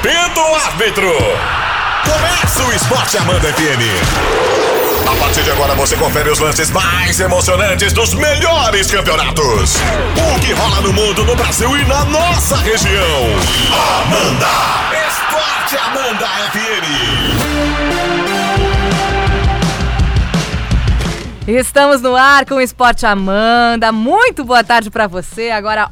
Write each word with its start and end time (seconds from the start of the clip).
Apita 0.00 0.40
árbitro! 0.66 1.12
Começa 2.04 2.64
o 2.64 2.72
Esporte 2.72 3.18
Amanda 3.18 3.52
FM. 3.52 3.82
A 5.06 5.14
partir 5.22 5.42
de 5.42 5.50
agora 5.50 5.74
você 5.74 5.94
confere 5.94 6.30
os 6.30 6.38
lances 6.38 6.70
mais 6.70 7.20
emocionantes 7.20 7.92
dos 7.92 8.14
melhores 8.14 8.90
campeonatos. 8.90 9.76
O 10.16 10.40
que 10.40 10.54
rola 10.54 10.80
no 10.80 10.94
mundo, 10.94 11.22
no 11.26 11.36
Brasil 11.36 11.76
e 11.76 11.84
na 11.84 12.06
nossa 12.06 12.56
região. 12.56 13.26
Amanda! 14.00 14.46
Esporte 15.06 15.76
Amanda 15.76 16.26
FM. 16.50 16.86
Estamos 21.46 22.00
no 22.00 22.16
ar 22.16 22.46
com 22.46 22.54
o 22.54 22.60
Esporte 22.62 23.04
Amanda. 23.04 23.92
Muito 23.92 24.44
boa 24.44 24.64
tarde 24.64 24.88
para 24.90 25.06
você. 25.06 25.50
Agora 25.50 25.90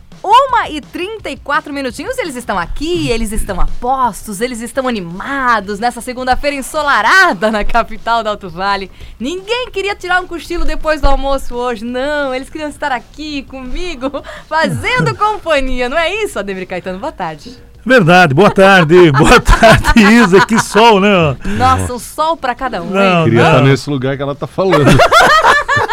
1 0.69 0.73
e 0.73 0.81
34 0.81 1.73
minutinhos. 1.73 2.17
Eles 2.19 2.37
estão 2.37 2.59
aqui, 2.59 3.11
eles 3.11 3.33
estão 3.33 3.61
a 3.61 3.67
postos, 3.81 4.41
eles 4.41 4.61
estão 4.61 4.89
animados 4.89 5.79
nessa 5.79 6.01
segunda-feira 6.01 6.57
ensolarada 6.57 7.51
na 7.51 7.65
capital 7.65 8.23
do 8.23 8.29
Alto 8.29 8.49
Vale. 8.49 8.91
Ninguém 9.19 9.71
queria 9.71 9.95
tirar 9.95 10.21
um 10.21 10.27
cochilo 10.27 10.65
depois 10.65 11.01
do 11.01 11.09
almoço 11.09 11.55
hoje, 11.55 11.85
não. 11.85 12.35
Eles 12.35 12.51
queriam 12.51 12.71
estar 12.71 12.93
aqui 12.93 13.43
comigo, 13.43 14.23
fazendo 14.49 15.15
companhia. 15.17 15.89
Não 15.89 15.99
é 15.99 16.15
isso, 16.25 16.39
Ademir 16.39 16.67
Caetano? 16.67 16.99
Boa 16.99 17.13
tarde. 17.13 17.69
Verdade, 17.85 18.35
boa 18.35 18.51
tarde, 18.51 19.11
boa 19.17 19.41
tarde, 19.41 20.03
Isa, 20.03 20.45
que 20.45 20.59
sol, 20.59 21.01
né? 21.01 21.37
Nossa, 21.57 21.95
um 21.95 21.99
sol 21.99 22.37
pra 22.37 22.55
cada 22.55 22.83
um. 22.83 22.91
Não, 22.91 23.01
hein? 23.01 23.25
Queria 23.25 23.43
não. 23.43 23.51
estar 23.51 23.63
nesse 23.63 23.89
lugar 23.89 24.17
que 24.17 24.23
ela 24.23 24.35
tá 24.35 24.47
falando. 24.47 24.85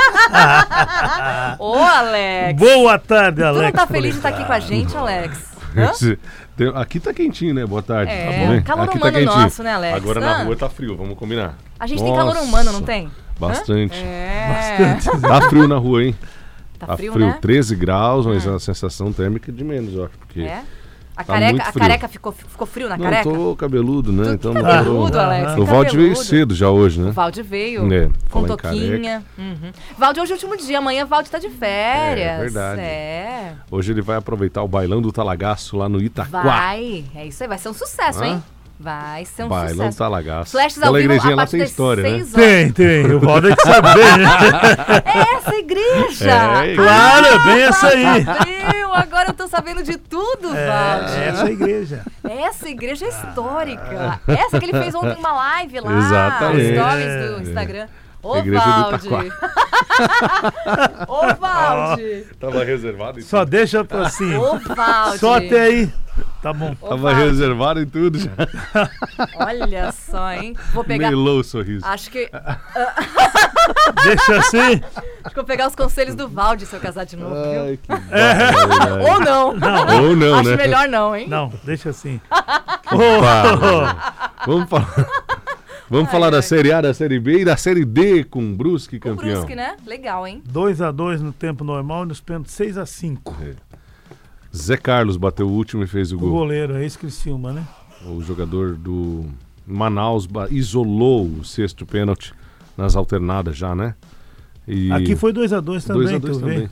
Ô, 1.59 1.73
Alex. 1.75 2.59
Boa 2.59 2.99
tarde, 2.99 3.41
Tu 3.41 3.45
Alex. 3.45 3.63
não 3.63 3.71
tá 3.71 3.87
feliz 3.87 4.11
de 4.11 4.17
estar 4.19 4.29
aqui 4.29 4.45
com 4.45 4.53
a 4.53 4.59
gente, 4.59 4.95
Alex? 4.95 5.55
Hã? 5.77 5.91
Aqui 6.75 6.99
tá 7.01 7.13
quentinho, 7.13 7.53
né? 7.53 7.65
Boa 7.65 7.81
tarde. 7.81 8.11
É, 8.11 8.25
tá 8.25 8.31
bom, 8.31 8.47
né? 8.53 8.61
calor 8.61 8.83
aqui 8.85 8.97
humano 8.97 9.25
nosso, 9.25 9.61
né, 9.63 9.73
Alex? 9.73 9.95
Agora 9.97 10.19
Ah. 10.19 10.23
na 10.37 10.43
rua 10.43 10.55
tá 10.55 10.69
frio, 10.69 10.95
vamos 10.95 11.17
combinar. 11.17 11.55
A 11.79 11.85
gente 11.85 12.01
tem 12.01 12.15
calor 12.15 12.37
humano, 12.37 12.71
não 12.71 12.81
tem? 12.81 13.11
Bastante. 13.37 13.97
É. 13.97 14.97
Tá 15.21 15.41
frio 15.49 15.67
na 15.67 15.75
rua, 15.77 16.03
hein? 16.03 16.15
Tá 16.79 16.95
frio, 16.95 17.17
né? 17.17 17.37
13 17.41 17.75
graus, 17.75 18.25
mas 18.25 18.47
a 18.47 18.57
sensação 18.59 19.11
térmica 19.11 19.51
é 19.51 19.53
de 19.53 19.63
menos, 19.63 19.93
eu 19.93 20.05
acho. 20.05 20.17
Porque 20.17 20.41
É? 20.41 20.61
A 21.17 21.23
Tá 21.23 21.33
careca, 21.33 21.61
a 21.61 21.65
frio. 21.71 21.79
careca 21.81 22.07
ficou, 22.09 22.31
ficou 22.33 22.67
frio 22.67 22.89
na 22.89 22.97
não 22.97 23.03
careca? 23.05 23.23
tô 23.23 23.55
cabeludo, 23.55 24.11
né? 24.11 24.23
Tu 24.25 24.29
então 24.33 24.53
não 24.53 24.61
cabeludo, 24.61 25.17
Alex. 25.19 25.53
que 25.53 25.61
O 25.61 25.65
Valde 25.65 25.95
veio 25.97 26.15
cedo 26.15 26.53
já 26.53 26.69
hoje, 26.69 26.99
né? 26.99 27.09
O 27.09 27.13
Valde 27.13 27.41
veio. 27.41 27.93
É, 27.93 28.09
com 28.29 28.43
toquinha. 28.43 29.23
Uhum. 29.37 29.71
Valde, 29.97 30.19
hoje 30.19 30.31
é 30.33 30.35
o 30.35 30.37
último 30.37 30.57
dia. 30.57 30.77
Amanhã 30.79 31.05
Valde 31.05 31.29
tá 31.29 31.39
de 31.39 31.49
férias. 31.49 32.27
É, 32.27 32.37
verdade. 32.39 32.81
É. 32.81 33.53
Hoje 33.71 33.93
ele 33.93 34.01
vai 34.01 34.17
aproveitar 34.17 34.61
o 34.61 34.67
bailão 34.67 35.01
do 35.01 35.11
Talagaço 35.11 35.77
lá 35.77 35.87
no 35.87 36.01
Itaquá. 36.01 36.41
Vai. 36.41 37.05
É 37.15 37.25
isso 37.25 37.41
aí. 37.43 37.47
Vai 37.49 37.57
ser 37.59 37.69
um 37.69 37.73
sucesso, 37.73 38.21
Hã? 38.21 38.27
hein? 38.27 38.43
Vai 38.77 39.23
ser 39.25 39.43
um 39.43 39.47
do 39.47 39.55
sucesso. 39.69 39.97
Talagaço. 39.97 40.51
Flashes 40.51 40.77
ao 40.77 40.83
Aquela 40.83 40.97
vivo 40.99 41.13
igrejinha 41.13 41.33
a 41.33 41.35
lá 41.37 41.41
partir 41.43 41.51
tem 41.51 41.59
das 41.61 41.69
história, 41.69 42.03
né? 42.03 42.09
seis 42.09 42.33
horas. 42.33 42.45
Tem, 42.45 42.71
tem, 42.71 43.05
o 43.13 43.19
Valdo 43.21 43.49
é 43.49 43.55
que 43.55 43.61
sabe 43.61 43.87
bem, 43.93 44.17
né? 44.17 44.25
É 45.05 45.35
essa 45.37 45.55
igreja! 45.55 46.31
É, 46.65 46.75
Claro, 46.75 47.25
é 47.25 47.39
bem 47.45 47.61
essa 47.63 47.87
aí. 47.87 48.03
Meu, 48.73 48.93
agora 48.93 49.29
eu 49.29 49.33
tô 49.33 49.47
sabendo 49.47 49.81
de 49.81 49.97
tudo, 49.97 50.49
Valde. 50.49 51.13
É, 51.15 51.27
essa 51.29 51.43
é 51.43 51.47
a 51.47 51.51
igreja. 51.51 52.01
Essa 52.23 52.69
igreja 52.69 53.05
é 53.05 53.09
histórica. 53.09 54.19
Essa 54.27 54.59
que 54.59 54.65
ele 54.65 54.77
fez 54.77 54.93
ontem 54.93 55.15
uma 55.19 55.33
live 55.33 55.79
lá. 55.79 55.97
Exatamente. 55.97 56.73
Stories 56.73 57.05
É. 57.05 57.27
do 57.27 57.41
Instagram. 57.43 57.87
Ô, 58.25 58.33
Valde. 58.43 59.09
Ô, 61.07 61.33
Valde. 61.39 62.25
Tava 62.39 62.63
reservado 62.63 63.19
e 63.19 63.21
Só 63.21 63.45
deixa 63.45 63.85
pra 63.85 64.07
assim. 64.07 64.35
Ô, 64.35 64.57
Valde. 64.57 65.19
Só 65.19 65.37
até 65.37 65.61
aí. 65.61 65.93
Tá 66.41 66.51
bom. 66.51 66.75
Ô, 66.81 66.89
Tava 66.89 67.11
Valde. 67.13 67.19
reservado 67.21 67.81
em 67.81 67.85
tudo 67.85 68.17
já. 68.17 68.31
Olha 69.45 69.91
só, 69.91 70.31
hein? 70.31 70.55
Vou 70.73 70.83
pegar... 70.83 71.09
Melou 71.09 71.39
o 71.39 71.43
sorriso. 71.43 71.85
Acho 71.85 72.09
que, 72.09 72.27
Deixa 74.03 74.37
assim. 74.37 74.81
acho 75.23 75.29
que 75.29 75.35
vou 75.35 75.43
pegar 75.43 75.67
os 75.67 75.75
conselhos 75.75 76.15
do 76.15 76.27
Valde 76.27 76.65
se 76.65 76.75
eu 76.75 76.79
casar 76.79 77.05
de 77.05 77.15
novo, 77.15 77.35
viu? 77.35 77.61
Ai, 77.63 77.77
que 77.81 77.87
barbaridade. 77.87 79.05
Ou 79.05 79.19
não. 79.19 79.47
Ou 80.03 80.15
não, 80.15 80.39
Acho 80.39 80.49
né? 80.49 80.55
melhor 80.57 80.87
não, 80.87 81.15
hein? 81.15 81.27
Não, 81.27 81.53
deixa 81.63 81.89
assim. 81.91 82.19
Pá, 82.27 82.63
Vamos 84.47 84.69
falar. 84.69 84.87
Vamos 85.89 86.09
falar 86.09 86.31
da 86.31 86.41
Série 86.41 86.71
A, 86.71 86.81
da 86.81 86.93
Série 86.93 87.19
B 87.19 87.41
e 87.41 87.45
da 87.45 87.55
Série 87.55 87.85
D 87.85 88.23
com 88.23 88.53
Brusque 88.55 88.97
O 88.97 88.99
campeão. 88.99 89.33
Brusque, 89.41 89.55
né? 89.55 89.75
Legal, 89.85 90.25
hein? 90.25 90.41
2x2 90.51 91.19
no 91.19 91.31
tempo 91.31 91.63
normal 91.63 92.03
e 92.03 92.07
nos 92.07 92.19
pênaltis 92.19 92.55
6x5. 92.55 93.55
Zé 94.55 94.77
Carlos 94.77 95.15
bateu 95.17 95.47
o 95.47 95.51
último 95.51 95.83
e 95.83 95.87
fez 95.87 96.11
o 96.11 96.15
O 96.15 96.19
gol. 96.19 96.31
goleiro 96.31 96.75
é 96.75 96.85
esse 96.85 96.97
Criciúma, 96.97 97.51
né? 97.53 97.63
O 98.07 98.21
jogador 98.21 98.75
do 98.75 99.25
Manaus 99.67 100.25
ba- 100.25 100.47
isolou 100.49 101.25
o 101.27 101.43
sexto 101.45 101.85
pênalti 101.85 102.33
nas 102.75 102.95
alternadas 102.95 103.55
já, 103.55 103.75
né? 103.75 103.93
E 104.67 104.91
Aqui 104.91 105.15
foi 105.15 105.31
2x2 105.31 105.61
dois 105.61 105.85
também, 105.85 106.15
a 106.15 106.17
dois 106.17 106.37
tu 106.37 106.39
também. 106.39 106.59
vê. 106.61 106.65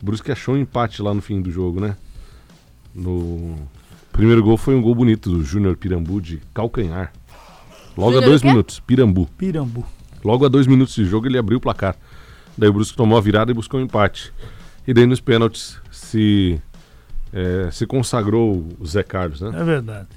O 0.00 0.04
Brusque 0.04 0.30
achou 0.30 0.54
um 0.54 0.58
empate 0.58 1.02
lá 1.02 1.12
no 1.12 1.20
fim 1.20 1.40
do 1.42 1.50
jogo, 1.50 1.80
né? 1.80 1.96
No 2.94 3.56
primeiro 4.12 4.42
gol 4.42 4.56
foi 4.56 4.74
um 4.76 4.82
gol 4.82 4.94
bonito 4.94 5.30
do 5.30 5.42
Júnior 5.42 5.76
Pirambu 5.76 6.20
de 6.20 6.40
calcanhar. 6.54 7.12
Logo 7.96 8.12
Júnior 8.12 8.24
a 8.24 8.26
dois 8.26 8.42
o 8.42 8.46
minutos, 8.46 8.80
Pirambu. 8.80 9.28
Pirambu. 9.36 9.84
Logo 10.24 10.44
a 10.44 10.48
dois 10.48 10.66
minutos 10.66 10.94
de 10.94 11.04
jogo 11.04 11.26
ele 11.26 11.38
abriu 11.38 11.58
o 11.58 11.60
placar. 11.60 11.96
Daí 12.56 12.68
o 12.68 12.72
Brusque 12.72 12.96
tomou 12.96 13.18
a 13.18 13.20
virada 13.20 13.50
e 13.50 13.54
buscou 13.54 13.80
o 13.80 13.82
empate. 13.82 14.32
E 14.86 14.92
daí 14.92 15.06
nos 15.06 15.20
pênaltis 15.20 15.78
se, 15.90 16.60
eh, 17.32 17.68
se 17.70 17.86
consagrou 17.86 18.66
o 18.78 18.86
Zé 18.86 19.02
Carlos, 19.02 19.40
né? 19.40 19.50
É 19.54 19.64
verdade. 19.64 20.08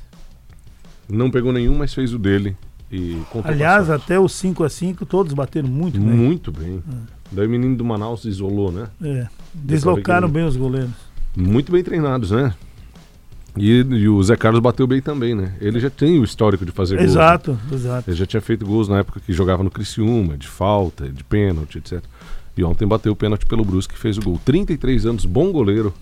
Não 1.07 1.29
pegou 1.29 1.53
nenhum, 1.53 1.77
mas 1.77 1.93
fez 1.93 2.13
o 2.13 2.19
dele. 2.19 2.57
E 2.91 3.21
Aliás, 3.43 3.87
com 3.87 3.93
a 3.93 3.97
sorte. 3.97 4.03
até 4.03 4.19
os 4.19 4.33
5x5 4.33 5.05
todos 5.05 5.33
bateram 5.33 5.67
muito 5.67 5.99
bem. 5.99 6.09
muito 6.09 6.51
bem. 6.51 6.83
Daí 7.31 7.47
o 7.47 7.49
menino 7.49 7.75
do 7.75 7.83
Manaus 7.83 8.25
isolou, 8.25 8.71
né? 8.71 8.87
É. 9.03 9.27
Deslocaram 9.53 10.29
bem 10.29 10.45
os 10.45 10.55
goleiros. 10.55 10.91
Muito 11.35 11.71
bem 11.71 11.83
treinados, 11.83 12.31
né? 12.31 12.53
E, 13.57 13.79
e 13.79 14.09
o 14.09 14.21
Zé 14.21 14.35
Carlos 14.35 14.61
bateu 14.61 14.85
bem 14.85 15.01
também, 15.01 15.33
né? 15.33 15.55
Ele 15.61 15.79
já 15.79 15.89
tem 15.89 16.19
o 16.19 16.23
histórico 16.23 16.65
de 16.65 16.71
fazer 16.71 16.95
gols. 16.97 17.07
né? 17.07 17.11
Exato, 17.13 17.59
exato. 17.71 18.09
Ele 18.09 18.17
já 18.17 18.25
tinha 18.25 18.41
feito 18.41 18.65
gols 18.65 18.87
na 18.89 18.99
época 18.99 19.19
que 19.19 19.31
jogava 19.31 19.63
no 19.63 19.71
Criciúma, 19.71 20.37
de 20.37 20.47
falta, 20.47 21.07
de 21.09 21.23
pênalti, 21.23 21.77
etc. 21.77 22.03
E 22.57 22.63
ontem 22.63 22.85
bateu 22.87 23.13
o 23.13 23.15
pênalti 23.15 23.45
pelo 23.45 23.63
Brusque 23.63 23.95
e 23.95 23.97
fez 23.97 24.17
o 24.17 24.21
gol. 24.21 24.39
33 24.43 25.05
anos, 25.05 25.25
bom 25.25 25.51
goleiro. 25.51 25.93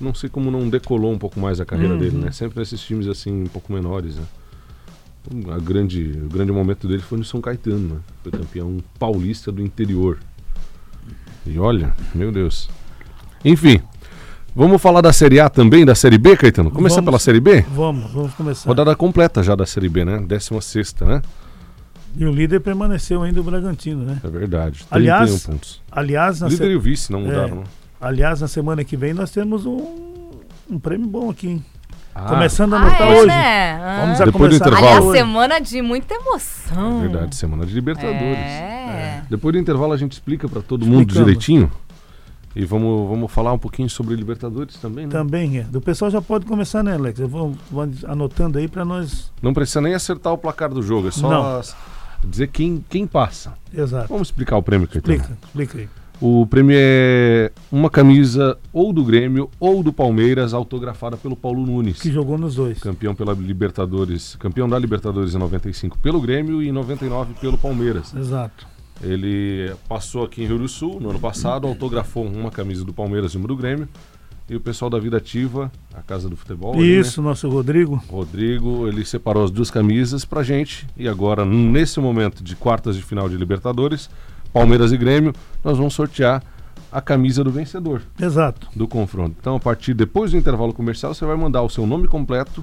Não 0.00 0.14
sei 0.14 0.28
como 0.28 0.50
não 0.50 0.68
decolou 0.68 1.12
um 1.12 1.18
pouco 1.18 1.38
mais 1.40 1.60
a 1.60 1.64
carreira 1.64 1.94
Uhum. 1.94 1.98
dele, 2.00 2.16
né? 2.18 2.30
Sempre 2.30 2.58
nesses 2.60 2.80
times 2.80 3.06
assim, 3.08 3.42
um 3.44 3.46
pouco 3.46 3.72
menores, 3.72 4.16
né? 4.16 4.24
A 5.54 5.58
grande, 5.58 6.12
o 6.24 6.28
grande 6.28 6.52
momento 6.52 6.86
dele 6.86 7.02
foi 7.02 7.18
no 7.18 7.24
São 7.24 7.40
Caetano, 7.40 7.94
né? 7.94 7.96
Foi 8.22 8.30
campeão 8.30 8.78
paulista 8.98 9.50
do 9.50 9.60
interior. 9.62 10.18
E 11.44 11.58
olha, 11.58 11.94
meu 12.14 12.30
Deus. 12.30 12.68
Enfim, 13.44 13.80
vamos 14.56 14.80
falar 14.82 15.00
da 15.02 15.12
Série 15.12 15.38
A 15.38 15.48
também, 15.48 15.84
da 15.84 15.94
Série 15.94 16.18
B, 16.18 16.36
Caetano? 16.36 16.70
Começar 16.70 16.96
Vamos. 16.96 17.06
pela 17.10 17.18
Série 17.18 17.38
B? 17.40 17.64
Vamos, 17.70 18.10
vamos 18.12 18.34
começar. 18.34 18.68
Rodada 18.68 18.96
completa 18.96 19.42
já 19.42 19.54
da 19.54 19.66
Série 19.66 19.88
B, 19.88 20.04
né? 20.04 20.18
16 20.26 20.94
né? 21.02 21.22
E 22.18 22.24
o 22.24 22.32
líder 22.32 22.60
permaneceu 22.60 23.22
ainda 23.22 23.40
o 23.40 23.44
Bragantino, 23.44 24.02
né? 24.02 24.18
É 24.24 24.28
verdade. 24.28 24.78
31 24.90 24.96
Aliás, 24.96 25.46
pontos. 25.46 25.82
Aliás, 25.92 26.40
na, 26.40 26.46
O 26.46 26.50
líder 26.50 26.64
se- 26.64 26.70
e 26.72 26.76
o 26.76 26.80
vice 26.80 27.12
não 27.12 27.20
mudaram, 27.20 27.44
É. 27.58 27.60
né? 27.60 27.64
aliás, 28.00 28.40
na 28.40 28.48
semana 28.48 28.82
que 28.82 28.96
vem 28.96 29.12
nós 29.12 29.30
temos 29.30 29.66
um, 29.66 29.82
um 30.70 30.78
prêmio 30.78 31.06
bom 31.06 31.28
aqui, 31.30 31.48
hein? 31.48 31.64
Ah, 32.14 32.22
Começando 32.30 32.72
a 32.74 32.78
Ah, 32.78 32.80
anotar 32.86 33.08
é, 33.08 33.14
hoje. 33.14 33.26
né? 33.26 33.72
Ah. 33.74 33.98
Vamos 34.00 34.20
a 34.22 34.24
Depois 34.24 34.32
do 34.32 34.58
começar 34.58 34.66
intervalo. 34.68 34.86
Aliás, 34.86 35.04
hoje. 35.04 35.18
semana 35.18 35.58
de 35.60 35.82
muita 35.82 36.14
emoção. 36.14 36.98
É 37.04 37.08
verdade, 37.08 37.36
semana 37.36 37.66
de 37.66 37.74
Libertadores. 37.74 38.38
É. 38.38 39.22
Depois 39.28 39.52
do 39.52 39.58
intervalo 39.58 39.92
a 39.92 39.96
gente 39.98 40.12
explica 40.12 40.48
pra 40.48 40.62
todo 40.62 40.86
mundo 40.86 41.00
Explicamos. 41.00 41.26
direitinho. 41.26 41.70
E 42.56 42.64
vamos, 42.64 43.06
vamos 43.06 43.30
falar 43.30 43.52
um 43.52 43.58
pouquinho 43.58 43.90
sobre 43.90 44.16
Libertadores 44.16 44.76
também, 44.76 45.04
né? 45.04 45.12
Também 45.12 45.58
é. 45.58 45.66
O 45.74 45.80
pessoal 45.80 46.10
já 46.10 46.22
pode 46.22 46.46
começar, 46.46 46.82
né, 46.82 46.94
Alex? 46.94 47.20
Eu 47.20 47.28
vou, 47.28 47.54
vou 47.70 47.86
anotando 48.06 48.56
aí 48.56 48.66
para 48.66 48.82
nós. 48.82 49.30
Não 49.42 49.52
precisa 49.52 49.82
nem 49.82 49.92
acertar 49.92 50.32
o 50.32 50.38
placar 50.38 50.70
do 50.70 50.82
jogo, 50.82 51.08
é 51.08 51.10
só 51.10 51.60
dizer 52.24 52.48
quem, 52.48 52.82
quem 52.88 53.06
passa. 53.06 53.52
Exato. 53.72 54.08
Vamos 54.08 54.28
explicar 54.28 54.56
o 54.56 54.62
prêmio, 54.62 54.88
Caetano. 54.88 55.16
Explica, 55.16 55.38
explica 55.44 55.78
aí. 55.80 55.88
O 56.18 56.46
prêmio 56.46 56.74
é 56.80 57.52
uma 57.70 57.90
camisa 57.90 58.56
ou 58.72 58.90
do 58.90 59.04
Grêmio 59.04 59.50
ou 59.60 59.82
do 59.82 59.92
Palmeiras, 59.92 60.54
autografada 60.54 61.14
pelo 61.14 61.36
Paulo 61.36 61.66
Nunes. 61.66 62.00
Que 62.00 62.10
jogou 62.10 62.38
nos 62.38 62.54
dois. 62.54 62.78
Campeão 62.78 63.14
pela 63.14 63.34
Libertadores, 63.34 64.34
campeão 64.36 64.66
da 64.66 64.78
Libertadores 64.78 65.34
em 65.34 65.38
95 65.38 65.98
pelo 65.98 66.22
Grêmio 66.22 66.62
e 66.62 66.68
em 66.70 66.72
99 66.72 67.34
pelo 67.34 67.58
Palmeiras. 67.58 68.14
Exato. 68.14 68.66
Ele 69.02 69.74
passou 69.88 70.24
aqui 70.24 70.42
em 70.42 70.46
Rio 70.46 70.58
do 70.58 70.68
Sul 70.68 71.00
no 71.00 71.10
ano 71.10 71.20
passado, 71.20 71.66
autografou 71.66 72.24
uma 72.26 72.50
camisa 72.50 72.84
do 72.84 72.92
Palmeiras 72.92 73.32
e 73.32 73.36
uma 73.36 73.46
do 73.46 73.56
Grêmio. 73.56 73.88
E 74.48 74.54
o 74.54 74.60
pessoal 74.60 74.88
da 74.88 74.98
Vida 74.98 75.16
Ativa, 75.16 75.72
a 75.92 76.00
Casa 76.02 76.28
do 76.28 76.36
Futebol, 76.36 76.74
ali, 76.74 76.94
né? 76.94 77.00
Isso, 77.00 77.20
nosso 77.20 77.48
Rodrigo. 77.48 78.00
Rodrigo, 78.08 78.86
ele 78.86 79.04
separou 79.04 79.44
as 79.44 79.50
duas 79.50 79.72
camisas 79.72 80.24
pra 80.24 80.44
gente. 80.44 80.86
E 80.96 81.08
agora, 81.08 81.44
nesse 81.44 81.98
momento 81.98 82.44
de 82.44 82.54
quartas 82.54 82.94
de 82.94 83.02
final 83.02 83.28
de 83.28 83.36
Libertadores, 83.36 84.08
Palmeiras 84.52 84.92
e 84.92 84.96
Grêmio, 84.96 85.34
nós 85.64 85.76
vamos 85.76 85.94
sortear 85.94 86.44
a 86.92 87.00
camisa 87.00 87.42
do 87.42 87.50
vencedor 87.50 88.02
Exato. 88.20 88.68
do 88.74 88.86
confronto. 88.86 89.36
Então, 89.38 89.56
a 89.56 89.60
partir 89.60 89.94
depois 89.94 90.30
do 90.30 90.38
intervalo 90.38 90.72
comercial, 90.72 91.12
você 91.12 91.26
vai 91.26 91.36
mandar 91.36 91.62
o 91.62 91.68
seu 91.68 91.84
nome 91.84 92.06
completo 92.06 92.62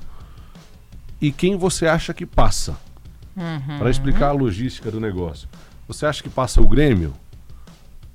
e 1.21 1.31
quem 1.31 1.57
você 1.57 1.85
acha 1.85 2.13
que 2.13 2.25
passa. 2.25 2.77
Uhum. 3.35 3.79
Para 3.79 3.89
explicar 3.89 4.29
a 4.29 4.31
logística 4.31 4.89
do 4.89 4.99
negócio. 4.99 5.49
Você 5.87 6.05
acha 6.05 6.21
que 6.23 6.29
passa 6.29 6.61
o 6.61 6.67
Grêmio? 6.67 7.13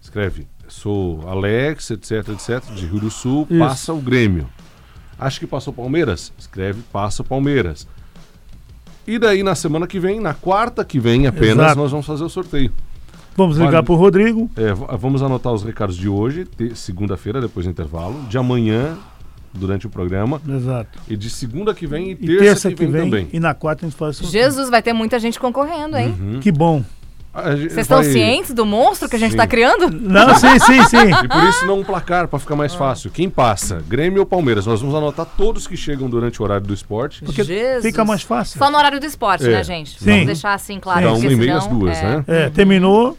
Escreve, 0.01 0.47
sou 0.69 1.29
Alex, 1.29 1.91
etc, 1.91 2.29
etc, 2.31 2.63
de 2.75 2.87
Rio 2.87 3.01
do 3.01 3.11
Sul, 3.11 3.47
Isso. 3.51 3.59
passa 3.59 3.93
o 3.93 4.01
Grêmio. 4.01 4.49
Acha 5.19 5.39
que 5.41 5.47
passou 5.47 5.73
o 5.73 5.77
Palmeiras? 5.77 6.33
Escreve, 6.39 6.81
passa 6.93 7.23
o 7.23 7.25
Palmeiras. 7.25 7.87
E 9.07 9.19
daí 9.19 9.43
na 9.43 9.55
semana 9.55 9.87
que 9.87 9.99
vem, 9.99 10.21
na 10.21 10.35
quarta 10.35 10.85
que 10.85 10.99
vem 11.01 11.27
apenas, 11.27 11.67
Exato. 11.67 11.79
nós 11.81 11.91
vamos 11.91 12.07
fazer 12.07 12.25
o 12.25 12.29
sorteio. 12.29 12.73
Vamos 13.37 13.57
ligar 13.57 13.71
Vale. 13.73 13.87
pro 13.87 13.95
Rodrigo. 13.95 14.51
É, 14.57 14.73
vamos 14.97 15.23
anotar 15.23 15.53
os 15.53 15.63
recados 15.63 15.97
de 15.97 16.09
hoje, 16.09 16.45
te- 16.45 16.75
segunda-feira, 16.75 17.41
depois 17.41 17.67
do 17.67 17.71
intervalo, 17.71 18.21
de 18.29 18.37
amanhã, 18.37 18.97
durante 19.53 19.87
o 19.87 19.91
programa, 19.91 20.41
Exato. 20.49 20.99
e 21.09 21.17
de 21.17 21.31
segunda 21.31 21.73
que 21.75 21.87
vem 21.87 22.09
e 22.09 22.13
E 22.13 22.17
terça, 22.17 22.45
terça, 22.69 22.73
que, 22.73 22.87
vem, 22.87 23.05
também. 23.05 23.29
E 23.33 23.41
na 23.41 23.55
quarta 23.55 23.87
a 23.87 23.89
gente 23.89 23.97
faz 23.99 24.17
o 24.21 24.25
sorteio. 24.25 24.45
Jesus, 24.45 24.69
vai 24.71 24.83
ter 24.83 24.93
muita 24.93 25.19
gente 25.19 25.39
concorrendo, 25.39 25.97
hein? 25.97 26.15
Uhum. 26.21 26.41
Que 26.41 26.51
bom. 26.53 26.85
Vocês 27.35 27.77
estão 27.79 27.99
vai- 28.03 28.11
cientes 28.11 28.53
do 28.53 28.65
monstro 28.67 29.09
que 29.09 29.15
a 29.15 29.19
gente 29.19 29.33
Sim. 29.33 29.37
tá 29.37 29.47
criando? 29.47 29.91
Não, 29.91 30.35
sim, 30.35 30.59
sim, 30.59 30.83
sim. 30.87 30.97
E 31.25 31.29
por 31.29 31.45
isso 31.45 31.67
não 31.67 31.81
um 31.81 31.85
placar, 31.85 32.27
para 32.27 32.39
ficar 32.39 32.57
mais 32.57 32.75
fácil. 32.75 33.11
Quem 33.11 33.29
passa? 33.31 33.83
Grêmio 33.87 34.21
ou 34.21 34.27
Palmeiras? 34.27 34.67
Nós 34.67 34.81
vamos 34.81 34.97
anotar 34.97 35.25
todos 35.37 35.67
que 35.67 35.77
chegam 35.77 36.09
durante 36.11 36.41
o 36.41 36.45
horário 36.45 36.67
do 36.67 36.75
esporte. 36.75 37.25
Porque 37.25 37.45
Jesus. 37.45 37.83
fica 37.85 38.05
mais 38.05 38.23
fácil. 38.23 38.59
Só 38.59 38.71
no 38.71 38.77
horário 38.79 38.99
do 38.99 39.07
esporte, 39.07 39.47
É. 39.47 39.51
né, 39.51 39.63
gente? 39.65 39.99
Sim. 39.99 40.07
Vamos 40.11 40.27
deixar 40.27 40.55
assim 40.55 40.81
claro. 40.81 41.03
Da 41.03 41.11
porque 41.13 41.27
uma 41.27 41.33
e 41.33 41.37
meia 41.37 41.57
às 41.59 41.65
senão, 41.65 41.79
duas, 41.79 41.97
é, 41.99 42.03
né? 42.03 42.25
É, 42.27 42.51
terminou. 42.51 43.17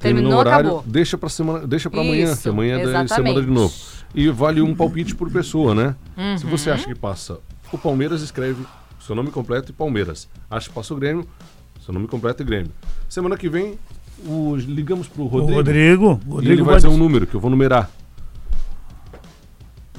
Terminou, 0.00 0.32
o 0.32 0.36
horário, 0.36 0.66
acabou. 0.70 0.84
deixa 0.84 1.16
para 1.16 1.28
semana, 1.28 1.64
deixa 1.64 1.88
para 1.88 2.00
amanhã, 2.00 2.34
que 2.36 2.48
amanhã 2.48 2.78
é 2.80 3.06
semana 3.06 3.40
de 3.40 3.46
novo. 3.46 3.72
E 4.12 4.28
vale 4.30 4.60
um 4.60 4.74
palpite 4.74 5.14
por 5.14 5.30
pessoa, 5.30 5.72
né? 5.74 5.94
Se 6.36 6.44
você 6.44 6.68
Uhum. 6.70 6.74
acha 6.74 6.86
que 6.88 6.94
passa 6.96 7.38
o 7.70 7.78
Palmeiras, 7.78 8.20
escreve 8.22 8.64
seu 8.98 9.14
nome 9.14 9.30
completo 9.30 9.70
e 9.70 9.72
Palmeiras. 9.72 10.28
Acha 10.50 10.68
que 10.68 10.74
passa 10.74 10.92
o 10.92 10.96
Grêmio, 10.96 11.24
seu 11.84 11.92
nome 11.92 12.06
completo 12.08 12.42
e 12.42 12.44
Grêmio. 12.46 12.70
Semana 13.08 13.36
que 13.36 13.48
vem, 13.48 13.78
o- 14.26 14.56
ligamos 14.56 15.08
pro 15.08 15.24
O 15.24 15.26
Rodrigo. 15.26 15.54
Rodrigo. 15.56 16.20
E 16.24 16.26
ele 16.26 16.34
Rodrigo 16.34 16.64
vai 16.64 16.76
dizer 16.76 16.88
um 16.88 16.96
número 16.96 17.26
que 17.26 17.34
eu 17.34 17.40
vou 17.40 17.50
numerar. 17.50 17.90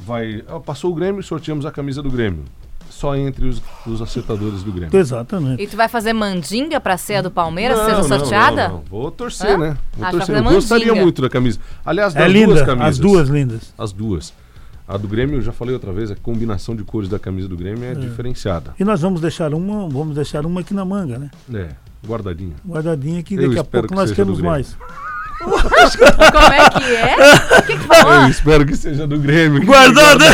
Vai. 0.05 0.43
passou 0.65 0.91
o 0.91 0.95
Grêmio, 0.95 1.23
sorteamos 1.23 1.65
a 1.65 1.71
camisa 1.71 2.01
do 2.01 2.09
Grêmio. 2.09 2.43
Só 2.89 3.15
entre 3.15 3.45
os, 3.47 3.61
os 3.87 4.01
acertadores 4.01 4.63
do 4.63 4.71
Grêmio. 4.71 4.95
Exatamente. 4.95 5.61
E 5.63 5.67
tu 5.67 5.75
vai 5.75 5.87
fazer 5.87 6.13
mandinga 6.13 6.79
pra 6.79 6.95
ceia 6.97 7.23
do 7.23 7.31
Palmeiras, 7.31 7.77
Não, 7.77 7.85
seja 7.85 7.97
não, 7.97 8.03
sorteada? 8.19 8.67
não, 8.67 8.75
não. 8.75 8.83
Vou 8.83 9.09
torcer, 9.11 9.51
Hã? 9.51 9.57
né? 9.57 9.77
Vou 9.97 10.07
Ah, 10.07 10.11
torcer. 10.11 10.35
vai 10.41 10.51
Eu 10.51 10.55
gostaria 10.55 10.93
muito 10.95 11.21
da 11.21 11.29
camisa. 11.29 11.59
Aliás, 11.83 12.13
das 12.13 12.23
É 12.23 12.25
duas 12.27 12.37
linda. 12.49 12.65
camisas. 12.65 12.87
As 12.89 12.97
duas 12.99 13.29
lindas. 13.29 13.73
As 13.77 13.91
duas. 13.91 14.33
A 14.87 14.97
do 14.97 15.07
Grêmio, 15.07 15.37
eu 15.37 15.41
já 15.41 15.51
falei 15.53 15.73
outra 15.73 15.93
vez, 15.93 16.11
a 16.11 16.15
combinação 16.15 16.75
de 16.75 16.83
cores 16.83 17.07
da 17.07 17.17
camisa 17.17 17.47
do 17.47 17.55
Grêmio 17.55 17.85
é, 17.85 17.95
diferenciada. 17.95 18.75
E 18.77 18.83
nós 18.83 19.01
vamos 19.01 19.21
deixar 19.21 19.53
uma, 19.53 19.87
vamos 19.87 20.15
deixar 20.15 20.45
uma 20.45 20.59
aqui 20.59 20.73
na 20.73 20.83
manga, 20.83 21.17
né? 21.17 21.31
É, 21.53 21.69
guardadinha. 22.05 22.55
Guardadinha 22.67 23.23
que 23.23 23.37
daqui 23.37 23.59
a 23.59 23.63
pouco 23.63 23.87
que 23.87 23.95
nós 23.95 24.11
temos 24.11 24.41
mais. 24.41 24.75
Como 25.43 25.55
é 25.55 26.69
que 26.69 26.95
é? 26.95 27.59
O 27.59 27.63
que 27.63 27.77
que 27.77 27.83
falou? 27.85 28.13
Eu 28.13 28.27
espero 28.29 28.65
que 28.65 28.75
seja 28.77 29.05
do 29.05 29.19
Grêmio. 29.19 29.65
Guardada! 29.65 30.25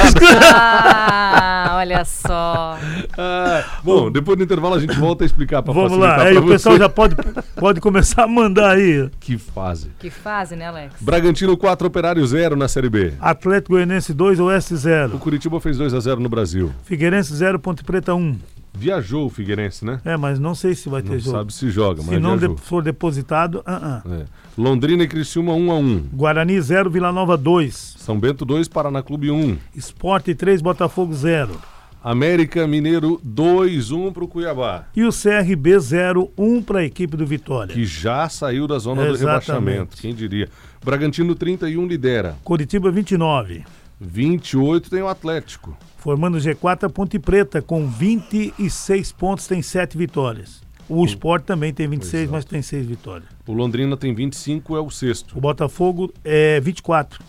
Ah, 0.52 1.49
olha 1.78 2.06
só. 2.06 2.78
Ah, 3.18 3.80
bom, 3.84 4.12
depois 4.12 4.38
do 4.38 4.44
intervalo 4.44 4.76
a 4.76 4.80
gente 4.80 4.98
volta 4.98 5.24
a 5.24 5.26
explicar 5.26 5.62
para 5.62 5.74
Vamos 5.74 5.98
lá. 5.98 6.22
Aí 6.24 6.38
o 6.38 6.48
pessoal 6.48 6.78
já 6.78 6.88
pode, 6.90 7.16
pode 7.56 7.82
começar 7.82 8.24
a 8.24 8.28
mandar 8.28 8.72
aí. 8.72 9.10
Que 9.20 9.38
fase. 9.38 9.92
Que 10.00 10.10
fase, 10.10 10.56
né, 10.56 10.68
Alex? 10.68 10.96
Bragantino 11.02 11.58
4, 11.58 11.88
Operário 11.88 12.26
0 12.26 12.56
na 12.56 12.68
Série 12.68 12.90
B. 12.90 13.14
Atlético 13.20 13.74
Goianense 13.74 14.14
2, 14.14 14.40
Oeste 14.40 14.74
O 14.74 14.78
0. 14.78 15.18
Curitiba 15.20 15.60
fez 15.60 15.78
2 15.78 15.94
a 15.94 16.00
0 16.00 16.20
no 16.20 16.30
Brasil. 16.30 16.72
Figueirense 16.84 17.34
0, 17.34 17.60
Ponte 17.60 17.84
Preta 17.84 18.14
1. 18.14 18.38
Viajou 18.74 19.26
o 19.26 19.30
Figueirense, 19.30 19.84
né? 19.84 20.00
É, 20.06 20.16
mas 20.16 20.40
não 20.40 20.54
sei 20.56 20.74
se 20.76 20.88
vai 20.90 21.02
ter 21.02 21.14
Não 21.14 21.20
jogo. 21.20 21.38
sabe 21.38 21.54
se 21.54 21.70
joga, 21.70 22.02
se 22.02 22.10
mas 22.12 22.22
não 22.22 22.38
viajou. 22.38 22.56
de- 22.56 22.62
for 22.62 22.84
depositado, 22.84 23.62
ah, 23.66 24.02
ah. 24.06 24.10
É. 24.22 24.26
Londrina 24.58 25.04
e 25.04 25.08
Criciúma 25.08 25.54
1 25.54 25.72
a 25.72 25.76
1. 25.76 26.00
Guarani 26.14 26.62
0, 26.62 26.90
Vila 26.90 27.12
Nova 27.12 27.36
2. 27.38 27.96
São 27.98 28.20
Bento 28.20 28.46
2, 28.46 28.68
Paraná 28.68 29.02
Clube 29.02 29.32
1. 29.32 29.58
Esporte 29.76 30.34
3, 30.36 30.62
Botafogo 30.62 31.14
0. 31.14 31.60
América 32.02 32.66
Mineiro 32.66 33.20
2-1 33.26 34.14
para 34.14 34.24
o 34.24 34.28
Cuiabá, 34.28 34.86
E 34.96 35.04
o 35.04 35.10
CRB 35.12 35.78
0, 35.80 36.32
1 36.38 36.62
para 36.62 36.80
a 36.80 36.86
equipe 36.86 37.18
do 37.18 37.26
Vitória. 37.26 37.74
que 37.74 37.84
já 37.86 38.30
saiu 38.30 38.66
da 38.68 38.80
zona 38.80 39.02
do 39.04 39.10
Exatamente. 39.14 39.48
rebaixamento. 39.52 39.98
Quem 39.98 40.16
diria? 40.16 40.48
Bragantino 40.84 41.36
31 41.36 41.86
lidera. 41.86 42.38
Curitiba 42.44 42.90
29. 42.90 43.66
28 44.00 44.90
tem 44.90 45.02
o 45.02 45.08
Atlético. 45.08 45.78
Formando 45.98 46.36
o 46.36 46.40
G4 46.40 46.86
a 46.86 46.90
Ponte 46.90 47.20
Preta 47.20 47.62
com 47.62 47.88
26 47.88 49.12
pontos, 49.12 49.48
tem 49.48 49.62
7 49.62 49.98
vitórias. 49.98 50.62
O 50.88 51.06
Sport 51.06 51.44
também 51.44 51.72
tem 51.72 51.88
26, 51.88 52.24
Exato. 52.24 52.32
mas 52.32 52.46
tem 52.46 52.62
6 52.62 52.88
vitórias. 52.88 53.30
O 53.46 53.54
Londrina 53.54 53.96
tem 53.96 54.14
25, 54.14 54.76
é 54.76 54.80
o 54.80 54.90
sexto. 54.90 55.38
O 55.38 55.42
Botafogo 55.42 56.12
é 56.24 56.60
24, 56.60 57.24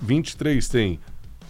23 0.00 0.66
tem 0.68 1.00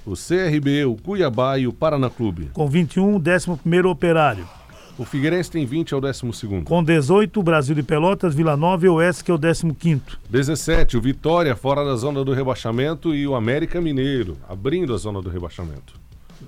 o 0.05 0.15
CRB, 0.15 0.85
o 0.85 0.97
Cuiabá 0.97 1.59
e 1.59 1.67
o 1.67 1.73
Paraná 1.73 2.09
Clube. 2.09 2.51
com 2.53 2.67
21, 2.67 3.17
11 3.17 3.87
Operário. 3.87 4.49
O 4.99 5.05
Figueirense 5.05 5.51
tem 5.51 5.67
20, 5.67 5.93
é 5.93 5.97
o 5.97 6.01
décimo 6.01 6.33
segundo. 6.33 6.65
Com 6.65 6.83
18, 6.83 7.39
o 7.39 7.43
Brasil 7.43 7.75
de 7.75 7.83
Pelotas, 7.83 8.35
Vila 8.35 8.57
Nova 8.57 8.87
e 8.87 8.89
Oeste, 8.89 9.23
que 9.23 9.31
é 9.31 9.35
o 9.35 9.39
15. 9.39 10.03
17, 10.31 10.97
o 10.97 11.01
Vitória 11.03 11.55
fora 11.55 11.85
da 11.85 11.95
zona 11.97 12.25
do 12.25 12.33
rebaixamento 12.33 13.15
e 13.15 13.27
o 13.27 13.35
América 13.35 13.79
Mineiro 13.79 14.39
abrindo 14.49 14.95
a 14.95 14.97
zona 14.97 15.21
do 15.21 15.29
rebaixamento. 15.29 16.01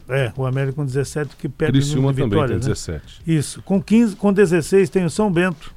É, 0.08 0.32
o 0.36 0.46
América 0.46 0.76
com 0.76 0.84
17, 0.84 1.36
que 1.36 1.48
perde 1.48 1.78
o 1.78 1.80
Criciúma 1.80 2.10
número 2.10 2.16
de 2.16 2.22
também 2.22 2.48
tem 2.48 2.56
vitórias. 2.58 2.66
né? 2.66 2.96
17. 2.96 3.22
Isso. 3.26 3.62
Com, 3.62 3.82
15, 3.82 4.16
com 4.16 4.32
16 4.32 4.88
tem 4.88 5.04
o 5.04 5.10
São 5.10 5.30
Bento. 5.30 5.74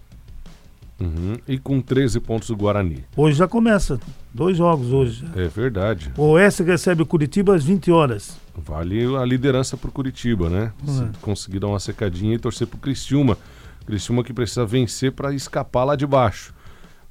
Uhum. 1.02 1.36
E 1.48 1.58
com 1.58 1.82
13 1.82 2.20
pontos 2.20 2.50
o 2.52 2.56
Guarani. 2.56 3.04
Hoje 3.18 3.38
já 3.38 3.48
começa. 3.48 4.00
Dois 4.34 4.56
jogos 4.58 4.94
hoje. 4.94 5.26
É 5.36 5.48
verdade. 5.48 6.12
O 6.16 6.24
Oeste 6.32 6.64
recebe 6.64 7.02
o 7.02 7.06
Curitiba 7.06 7.56
às 7.56 7.64
20 7.64 7.92
horas. 7.92 8.38
Vale 8.56 9.04
a 9.16 9.26
liderança 9.26 9.76
pro 9.76 9.92
Curitiba, 9.92 10.50
né? 10.50 10.72
Se 10.86 11.02
Uhum. 11.02 11.10
conseguir 11.22 11.60
dar 11.60 11.68
uma 11.68 11.80
secadinha 11.80 12.36
e 12.36 12.40
torcer 12.40 12.68
pro 12.68 12.78
Criciúma. 12.78 13.38
Criciúma 13.86 14.24
que 14.24 14.32
precisa 14.32 14.66
vencer 14.66 15.12
para 15.12 15.34
escapar 15.34 15.84
lá 15.84 15.96
de 15.96 16.06
baixo. 16.06 16.54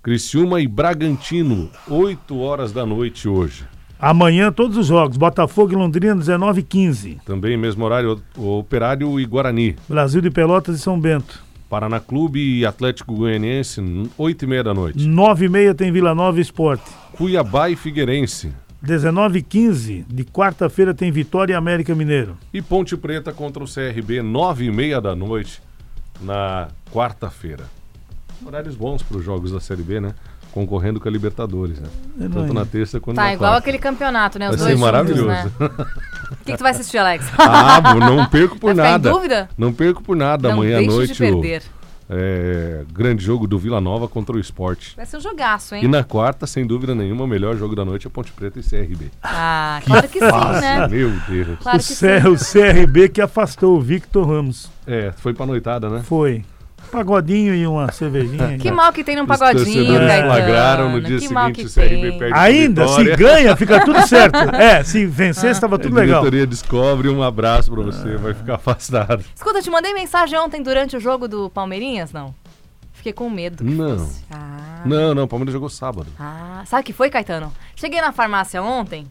Criciúma 0.03 0.61
e 0.61 0.67
Bragantino, 0.69 1.69
8 1.89 2.39
horas 2.39 2.73
da 2.73 2.87
noite 2.87 3.29
hoje. 3.29 3.65
Amanhã 3.99 4.51
todos 4.51 4.79
os 4.79 4.87
jogos. 4.87 5.19
Botafogo 5.19 5.73
e 5.73 5.77
Londrina, 5.77 6.15
19 6.17 6.61
e 6.61 6.63
15. 6.63 7.19
Também 7.27 7.55
mesmo 7.57 7.85
horário, 7.85 8.23
o 8.35 8.59
Operário 8.59 9.21
e 9.21 9.27
Guarani. 9.27 9.77
Brasil 9.87 10.23
de 10.23 10.31
Pelotas 10.31 10.77
e 10.77 10.79
São 10.79 10.99
Bento. 10.99 11.43
Paraná 11.71 12.01
Clube 12.01 12.41
e 12.41 12.67
Atlético 12.67 13.15
Goianiense, 13.15 13.81
8 14.19 14.45
e 14.45 14.49
meia 14.49 14.65
da 14.65 14.75
noite. 14.75 15.07
9 15.07 15.47
e 15.47 15.49
meia 15.49 15.73
tem 15.73 15.93
Vila 15.93 16.13
Nova 16.17 16.41
Esporte. 16.41 16.83
Cuiabá 17.13 17.71
e 17.71 17.77
Figueirense. 17.77 18.53
19 18.83 19.39
e 19.39 19.43
15 19.43 20.05
de 20.09 20.25
quarta-feira 20.25 20.93
tem 20.93 21.13
Vitória 21.13 21.53
e 21.53 21.57
América 21.57 21.95
Mineiro. 21.95 22.37
E 22.53 22.61
Ponte 22.61 22.97
Preta 22.97 23.33
contra 23.33 23.63
o 23.63 23.67
CRB, 23.69 24.21
9 24.21 24.65
e 24.65 24.71
meia 24.73 25.01
da 25.01 25.15
noite, 25.15 25.63
na 26.21 26.69
quarta-feira. 26.93 27.65
Horários 28.45 28.75
bons 28.75 29.01
para 29.03 29.19
os 29.19 29.25
jogos 29.25 29.53
da 29.53 29.61
Série 29.61 29.83
B, 29.83 30.01
né? 30.01 30.13
Concorrendo 30.51 30.99
com 30.99 31.09
a 31.09 31.13
Libertadores, 31.13 31.79
né? 31.79 31.89
É, 32.21 32.29
Tanto 32.29 32.53
na 32.53 32.65
terça 32.65 32.99
quanto 32.99 33.15
Tá 33.17 33.23
na 33.27 33.35
igual 33.35 33.53
quarta. 33.53 33.59
aquele 33.61 33.79
campeonato, 33.79 34.39
né? 34.41 34.51
Os 34.51 34.57
Vai 34.61 34.75
dois 34.75 34.81
ser 34.81 35.05
juntos, 35.07 35.25
maravilhoso. 35.25 35.53
né? 35.61 35.87
O 36.31 36.37
que, 36.45 36.53
que 36.53 36.57
tu 36.59 36.63
vai 36.63 36.73
assistir, 36.73 36.99
Alex? 36.99 37.27
Ah, 37.39 37.81
não 37.99 38.27
perco 38.31 38.59
por 38.59 38.75
Vai 38.75 38.75
ficar 38.75 38.89
em 38.89 38.93
nada. 38.93 39.11
dúvida? 39.11 39.49
Não 39.59 39.73
perco 39.73 40.03
por 40.03 40.17
nada. 40.17 40.49
Não 40.49 40.57
Amanhã 40.57 40.79
à 40.79 40.83
noite, 40.83 41.13
de 41.13 41.19
perder. 41.19 41.63
o 41.77 41.81
é, 42.13 42.83
grande 42.93 43.25
jogo 43.25 43.47
do 43.47 43.57
Vila 43.59 43.81
Nova 43.81 44.09
contra 44.09 44.35
o 44.35 44.41
Esporte. 44.41 44.95
Vai 44.97 45.07
ser 45.07 45.17
um 45.17 45.21
jogaço, 45.21 45.77
E 45.77 45.79
hein? 45.79 45.89
na 45.89 46.03
quarta, 46.03 46.45
sem 46.47 46.67
dúvida 46.67 46.93
nenhuma, 46.95 47.23
o 47.23 47.27
melhor 47.27 47.57
jogo 47.57 47.77
da 47.77 47.85
noite 47.85 48.07
é 48.07 48.11
Ponte 48.11 48.33
Preta 48.33 48.59
e 48.59 48.63
CRB. 48.63 49.11
Ah, 49.23 49.81
claro 49.87 50.09
que 50.09 50.19
sim, 50.19 50.25
né? 50.61 50.89
Meu 50.89 51.11
Deus. 51.29 51.59
Claro 51.61 51.77
o, 51.79 51.81
que 51.81 51.87
sim. 51.87 51.95
C- 51.95 52.29
o 52.29 52.37
CRB 52.37 53.09
que 53.11 53.21
afastou 53.21 53.77
o 53.77 53.81
Victor 53.81 54.27
Ramos. 54.27 54.69
É, 54.87 55.13
foi 55.19 55.33
pra 55.33 55.47
noitada, 55.47 55.89
né? 55.89 56.03
Foi. 56.05 56.45
Pagodinho 56.91 57.55
e 57.55 57.67
uma 57.67 57.91
cervejinha. 57.93 58.59
Que 58.59 58.71
mal 58.71 58.93
que 58.93 59.03
tem 59.05 59.17
num 59.17 59.27
pagodinho, 59.27 59.87
flagraram 59.95 60.91
no 60.91 61.01
dia 61.01 61.19
que 61.19 61.29
mal 61.33 61.47
seguinte 61.47 61.73
CRB 61.73 62.11
tem. 62.11 62.19
perde 62.19 62.35
Ainda, 62.39 62.89
se 62.89 63.05
ganha, 63.17 63.57
fica 63.57 63.85
tudo 63.85 64.01
certo. 64.09 64.37
É, 64.55 64.83
se 64.83 65.07
vencer, 65.07 65.51
estava 65.51 65.77
A 65.77 65.79
tudo 65.79 65.95
legal. 65.95 66.21
diretoria 66.21 66.47
descobre, 66.47 67.09
um 67.09 67.23
abraço 67.23 67.71
pra 67.73 67.83
você, 67.83 68.17
vai 68.17 68.35
ficar 68.35 68.55
afastado. 68.57 69.25
Escuta, 69.35 69.59
eu 69.59 69.63
te 69.63 69.71
mandei 69.71 69.95
mensagem 69.95 70.39
ontem 70.39 70.63
durante 70.63 70.97
o 70.97 71.01
jogo 71.01 71.27
do 71.29 71.49
Palmeirinhas, 71.51 72.13
não? 72.13 72.35
Fiquei 72.93 73.13
com 73.13 73.31
medo. 73.31 73.65
que 73.65 73.71
Não. 73.71 73.99
fosse. 73.99 74.25
Ah. 74.31 74.83
Não, 74.85 75.15
não, 75.15 75.25
o 75.25 75.29
Palmeiras 75.29 75.55
jogou 75.55 75.71
sábado. 75.71 76.09
Ah, 76.19 76.63
sabe 76.67 76.83
o 76.83 76.85
que 76.85 76.93
foi, 76.93 77.09
Caetano? 77.09 77.51
Cheguei 77.75 78.01
na 78.01 78.13
farmácia 78.13 78.63
ontem, 78.63 79.07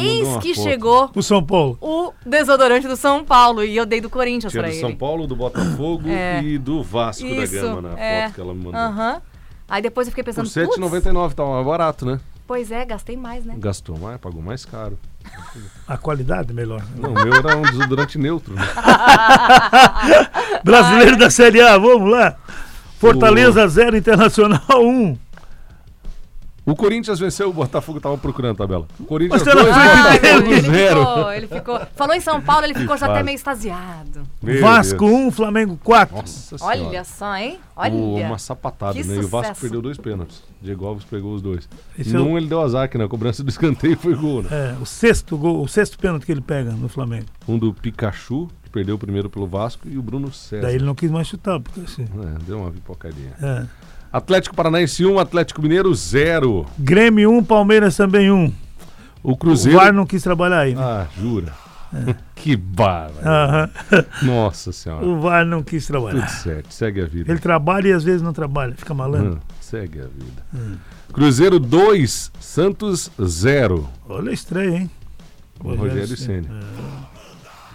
eis 0.00 0.36
que 0.38 0.54
foto. 0.54 0.64
chegou 0.64 1.10
O 1.14 1.22
São 1.22 1.42
Paulo. 1.44 1.78
o 1.80 2.12
desodorante 2.24 2.86
do 2.88 2.96
São 2.96 3.24
Paulo 3.24 3.62
e 3.64 3.76
eu 3.76 3.84
dei 3.86 4.00
do 4.00 4.08
Corinthians 4.10 4.52
Tinha 4.52 4.62
pra 4.62 4.70
do 4.70 4.74
ele. 4.74 4.80
São 4.80 4.94
Paulo, 4.96 5.26
do 5.26 5.36
Botafogo 5.36 6.08
É. 6.10 6.42
e 6.42 6.58
do 6.58 6.82
Vasco 6.82 7.22
da 7.28 7.44
Isso, 7.44 7.54
Gama 7.54 7.82
na 7.82 7.98
é. 7.98 8.22
foto 8.24 8.34
que 8.34 8.40
ela 8.40 8.54
me 8.54 8.64
mandou. 8.64 8.80
Aham. 8.80 9.22
Aí 9.68 9.80
depois 9.82 10.06
eu 10.06 10.12
fiquei 10.12 10.22
pensando, 10.24 10.46
R$ 10.46 10.66
putz, 10.66 10.78
7,99 10.78 11.32
tá 11.32 11.44
mais 11.44 11.66
barato, 11.66 12.04
né? 12.04 12.20
Pois 12.46 12.70
é, 12.70 12.84
gastei 12.84 13.16
mais, 13.16 13.44
né? 13.46 13.54
Gastou 13.56 13.98
mais, 13.98 14.20
pagou 14.20 14.42
mais 14.42 14.64
caro. 14.66 14.98
A 15.88 15.96
qualidade 15.96 16.52
melhor. 16.52 16.82
Não, 16.96 17.10
o 17.10 17.14
meu 17.14 17.32
era 17.34 17.56
um 17.56 17.62
desodorante 17.62 18.18
neutro, 18.18 18.52
né? 18.54 18.62
Brasileiro 20.62 21.16
da 21.16 21.30
Série 21.30 21.60
A, 21.62 21.78
vamos 21.78 22.10
lá. 22.10 22.36
Fortaleza 22.98 23.66
0, 23.66 23.96
Internacional 23.96 24.60
1. 24.82 25.16
O 26.66 26.74
Corinthians 26.74 27.18
venceu, 27.18 27.50
o 27.50 27.52
Botafogo 27.52 28.00
tava 28.00 28.16
procurando 28.16 28.52
a 28.52 28.54
tabela. 28.54 28.86
O 28.98 29.04
Corinthians 29.04 29.42
Mas 29.44 29.54
na 29.54 29.62
2, 29.62 29.74
frente 29.74 29.86
Ai, 29.86 30.18
dele. 30.18 30.34
ele, 30.34 30.44
Botafogo 30.62 30.72
0. 30.76 31.00
ficou, 31.06 31.32
ele 31.32 31.46
ficou. 31.46 31.80
Falou 31.94 32.14
em 32.16 32.20
São 32.20 32.40
Paulo, 32.40 32.64
ele 32.64 32.74
ficou 32.74 32.96
já 32.96 33.06
até 33.06 33.22
meio 33.22 33.34
extasiado. 33.34 34.22
Meu 34.42 34.60
Vasco 34.62 34.98
Deus. 35.06 35.12
1, 35.12 35.30
Flamengo 35.30 35.78
4. 35.84 36.16
Nossa 36.16 36.56
Olha 36.64 37.04
só, 37.04 37.36
hein? 37.36 37.58
Olha. 37.76 37.92
O- 37.94 38.16
uma 38.18 38.38
sapatada, 38.38 38.94
Que 38.94 39.04
né? 39.04 39.16
E 39.16 39.18
o 39.18 39.28
Vasco 39.28 39.48
sucesso. 39.48 39.60
perdeu 39.60 39.82
dois 39.82 39.98
pênaltis. 39.98 40.42
Diego 40.62 40.86
Alves 40.86 41.04
pegou 41.04 41.34
os 41.34 41.42
dois. 41.42 41.68
Esse 41.98 42.14
é 42.16 42.18
Num 42.18 42.32
o- 42.32 42.38
ele 42.38 42.46
deu 42.46 42.62
azar, 42.62 42.88
que 42.88 42.96
na 42.96 43.06
cobrança 43.08 43.44
do 43.44 43.50
escanteio 43.50 43.98
foi 43.98 44.14
gol, 44.14 44.42
né? 44.42 44.48
É, 44.50 44.76
o 44.80 44.86
sexto 44.86 45.36
gol, 45.36 45.62
o 45.62 45.68
sexto 45.68 45.98
pênalti 45.98 46.24
que 46.24 46.32
ele 46.32 46.40
pega 46.40 46.70
no 46.72 46.88
Flamengo. 46.88 47.26
Um 47.46 47.58
do 47.58 47.74
Pikachu, 47.74 48.48
perdeu 48.74 48.96
o 48.96 48.98
primeiro 48.98 49.30
pelo 49.30 49.46
Vasco, 49.46 49.88
e 49.88 49.96
o 49.96 50.02
Bruno 50.02 50.32
César. 50.32 50.62
Daí 50.66 50.74
ele 50.74 50.84
não 50.84 50.94
quis 50.96 51.10
mais 51.10 51.28
chutar, 51.28 51.60
porque 51.60 51.80
assim. 51.80 52.02
É, 52.02 52.44
deu 52.44 52.58
uma 52.60 52.70
pipocadinha. 52.72 53.32
é. 53.40 53.64
Atlético 54.12 54.54
Paranaense 54.54 55.04
1, 55.04 55.18
Atlético 55.18 55.60
Mineiro 55.60 55.92
0. 55.92 56.66
Grêmio 56.78 57.32
1, 57.32 57.42
Palmeiras 57.44 57.96
também 57.96 58.30
1. 58.30 58.52
O 59.24 59.32
O 59.32 59.36
Cruzeiro. 59.36 59.76
VAR 59.78 59.92
não 59.92 60.06
quis 60.06 60.22
trabalhar 60.22 60.60
aí. 60.60 60.74
Né? 60.74 60.80
Ah, 60.80 61.06
jura? 61.20 61.52
que 62.36 62.54
bárbaro. 62.56 63.26
Aham. 63.26 63.70
Nossa 64.22 64.70
senhora. 64.70 65.04
O 65.04 65.20
VAR 65.20 65.44
não 65.44 65.64
quis 65.64 65.86
Tudo 65.86 66.00
trabalhar. 66.00 66.28
certo, 66.28 66.72
segue 66.72 67.00
a 67.00 67.06
vida. 67.06 67.30
Ele 67.32 67.40
trabalha 67.40 67.88
e 67.88 67.92
às 67.92 68.04
vezes 68.04 68.22
não 68.22 68.32
trabalha, 68.32 68.74
fica 68.76 68.94
malandro. 68.94 69.34
Hum, 69.34 69.54
segue 69.60 69.98
a 69.98 70.04
vida. 70.04 70.78
Cruzeiro 71.12 71.58
2, 71.58 72.30
Santos 72.38 73.10
0. 73.20 73.88
Olha 74.08 74.30
a 74.30 74.34
estreia, 74.34 74.76
hein? 74.76 74.90
O 75.58 75.74
Rogério 75.74 76.16
Ceni. 76.16 76.46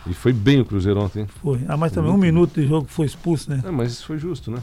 E 0.09 0.13
foi 0.13 0.33
bem 0.33 0.59
o 0.59 0.65
Cruzeiro 0.65 0.99
ontem. 0.99 1.27
Foi. 1.41 1.59
Ah, 1.67 1.77
mas 1.77 1.91
também 1.91 2.11
um 2.11 2.17
minuto 2.17 2.59
de 2.59 2.67
jogo 2.67 2.87
foi 2.89 3.05
expulso, 3.05 3.49
né? 3.51 3.61
É, 3.63 3.69
mas 3.69 3.91
isso 3.91 4.05
foi 4.05 4.17
justo, 4.17 4.49
né? 4.49 4.57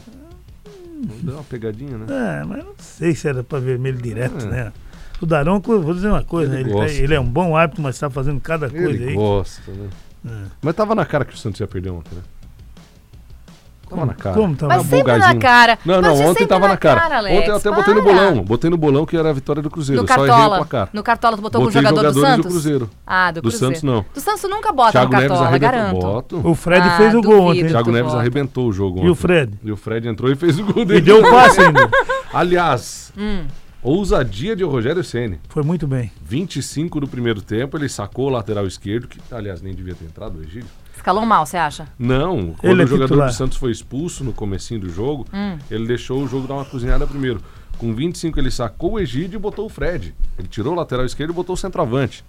Não 0.93 1.15
deu 1.21 1.33
uma 1.35 1.43
pegadinha, 1.43 1.97
né? 1.97 2.05
É, 2.41 2.43
mas 2.43 2.65
não 2.65 2.73
sei 2.79 3.15
se 3.15 3.27
era 3.27 3.43
pra 3.43 3.59
vermelho 3.59 3.97
direto, 4.01 4.45
É. 4.45 4.49
né? 4.49 4.73
O 5.21 5.25
Daronco, 5.25 5.79
vou 5.79 5.93
dizer 5.93 6.09
uma 6.09 6.23
coisa, 6.23 6.53
Ele 6.53 6.63
né? 6.65 6.69
ele, 6.69 6.73
gosta. 6.79 6.97
ele 7.01 7.13
é 7.15 7.19
um 7.19 7.25
bom 7.25 7.55
árbitro, 7.55 7.81
mas 7.81 7.97
tá 7.97 8.09
fazendo 8.09 8.39
cada 8.41 8.69
coisa 8.69 8.89
Ele 8.89 9.09
aí. 9.09 9.13
gosta, 9.15 9.71
né? 9.71 9.89
É. 10.27 10.43
Mas 10.61 10.75
tava 10.75 10.93
na 10.93 11.05
cara 11.05 11.23
que 11.25 11.33
o 11.33 11.37
Santos 11.37 11.59
ia 11.59 11.67
perder 11.67 11.89
ontem, 11.91 12.13
né? 12.15 12.21
Tava 13.89 14.05
na 14.05 14.13
cara. 14.13 14.35
Como 14.35 14.55
tava? 14.55 14.75
Mas 14.77 14.85
sempre 14.87 15.17
na 15.17 15.35
cara. 15.35 15.79
Não, 15.85 16.01
não, 16.01 16.19
ontem 16.21 16.45
tava 16.47 16.67
na 16.67 16.77
cara. 16.77 17.17
Alex, 17.17 17.37
ontem 17.37 17.49
eu 17.49 17.55
até 17.55 17.71
botei 17.71 17.93
no 17.93 18.03
para. 18.03 18.13
bolão. 18.13 18.43
Botei 18.43 18.69
no 18.69 18.77
bolão 18.77 19.05
que 19.05 19.15
era 19.17 19.29
a 19.29 19.33
vitória 19.33 19.61
do 19.61 19.69
Cruzeiro. 19.69 20.01
No 20.01 20.07
só 20.07 20.13
errei 20.15 20.25
o 20.25 20.27
Cartola. 20.35 20.55
placar. 20.57 20.89
No 20.93 21.03
Cartola, 21.03 21.37
tu 21.37 21.41
botou 21.41 21.61
com 21.61 21.67
o 21.67 21.71
Botei 21.71 21.81
jogador 21.81 22.11
do 22.13 22.19
Santos? 22.21 22.45
Cruzeiro. 22.51 22.89
Ah, 23.05 23.31
do 23.31 23.35
Do 23.35 23.41
Cruzeiro. 23.49 23.65
Santos 23.67 23.83
não. 23.83 24.05
Do 24.13 24.19
Santos 24.19 24.49
nunca 24.49 24.71
bota 24.71 24.91
Thiago 24.91 25.11
no 25.11 25.17
Neves 25.17 25.27
Cartola, 25.29 25.47
arrebentou. 25.49 25.71
garanto. 25.71 25.99
Boto. 26.01 26.49
O 26.49 26.55
Fred 26.55 26.87
Ah, 26.87 26.97
fez 26.97 27.15
o 27.15 27.21
gol 27.21 27.41
ontem. 27.47 27.61
hein? 27.61 27.67
Thiago 27.67 27.91
Neves 27.91 28.07
bota. 28.11 28.19
arrebentou 28.19 28.67
o 28.67 28.73
jogo 28.73 28.97
E 28.97 29.01
ontem. 29.01 29.09
o 29.11 29.15
Fred? 29.15 29.53
E 29.63 29.71
o 29.71 29.77
Fred 29.77 30.07
entrou 30.07 30.31
e 30.31 30.35
fez 30.35 30.59
o 30.59 30.63
gol 30.65 30.83
E 30.83 30.85
dele. 30.85 31.01
deu 31.01 31.19
o 31.25 31.29
passe 31.29 31.61
ainda. 31.61 31.89
Aliás, 32.33 33.11
Hum. 33.17 33.45
ousadia 33.81 34.55
de 34.55 34.63
Rogério 34.63 35.03
Ceni. 35.03 35.39
Foi 35.49 35.63
muito 35.63 35.87
bem. 35.87 36.11
25 36.23 36.99
do 36.99 37.07
primeiro 37.07 37.41
tempo, 37.41 37.77
ele 37.77 37.87
sacou 37.89 38.27
o 38.27 38.29
lateral 38.29 38.67
esquerdo, 38.67 39.07
que 39.07 39.19
aliás 39.31 39.61
nem 39.61 39.73
devia 39.73 39.95
ter 39.95 40.05
entrado 40.05 40.37
o 40.39 40.43
Egídio. 40.43 40.67
Escalou 40.97 41.25
mal, 41.25 41.45
você 41.45 41.55
acha? 41.57 41.87
Não, 41.97 42.53
quando 42.53 42.71
Ele 42.73 42.81
é 42.81 42.85
o 42.85 42.87
jogador 42.87 43.07
titular. 43.07 43.29
do 43.29 43.33
Santos 43.33 43.57
foi 43.57 43.71
expulso 43.71 44.23
no 44.23 44.33
comecinho 44.33 44.81
do 44.81 44.89
jogo, 44.89 45.25
Hum. 45.33 45.57
ele 45.71 45.87
deixou 45.87 46.21
o 46.21 46.27
jogo 46.27 46.47
dar 46.47 46.55
uma 46.55 46.65
cozinhada 46.65 47.07
primeiro. 47.07 47.41
Com 47.77 47.93
25 47.93 48.39
ele 48.39 48.49
sacou 48.51 48.93
o 48.93 48.99
Egídio 48.99 49.37
e 49.37 49.39
botou 49.39 49.65
o 49.65 49.69
Fred. 49.69 50.13
Ele 50.37 50.47
tirou 50.47 50.73
o 50.73 50.75
lateral 50.75 51.05
esquerdo 51.05 51.29
e 51.29 51.33
botou 51.33 51.53
o 51.53 51.57
centroavante. 51.57 52.25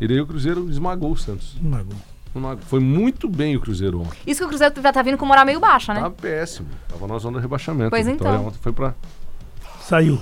E 0.00 0.06
daí 0.08 0.20
o 0.20 0.26
Cruzeiro 0.26 0.68
esmagou 0.68 1.12
o 1.12 1.16
Santos. 1.16 1.56
Mago. 1.62 1.94
Esmagou. 2.34 2.62
Foi 2.66 2.80
muito 2.80 3.28
bem 3.28 3.56
o 3.56 3.60
Cruzeiro 3.60 4.00
ontem. 4.00 4.18
Isso 4.26 4.40
que 4.40 4.44
o 4.44 4.48
Cruzeiro 4.48 4.74
já 4.82 4.92
tá 4.92 5.00
vindo 5.02 5.16
com 5.16 5.24
moral 5.24 5.46
meio 5.46 5.60
baixa, 5.60 5.94
né? 5.94 6.00
Tá 6.00 6.10
péssimo. 6.10 6.68
Tava 6.88 7.06
na 7.06 7.16
zona 7.18 7.38
de 7.38 7.42
rebaixamento. 7.42 7.90
Pois 7.90 8.08
então. 8.08 8.46
ontem 8.46 8.58
foi 8.60 8.72
pra... 8.72 8.94
Saiu. 9.80 10.20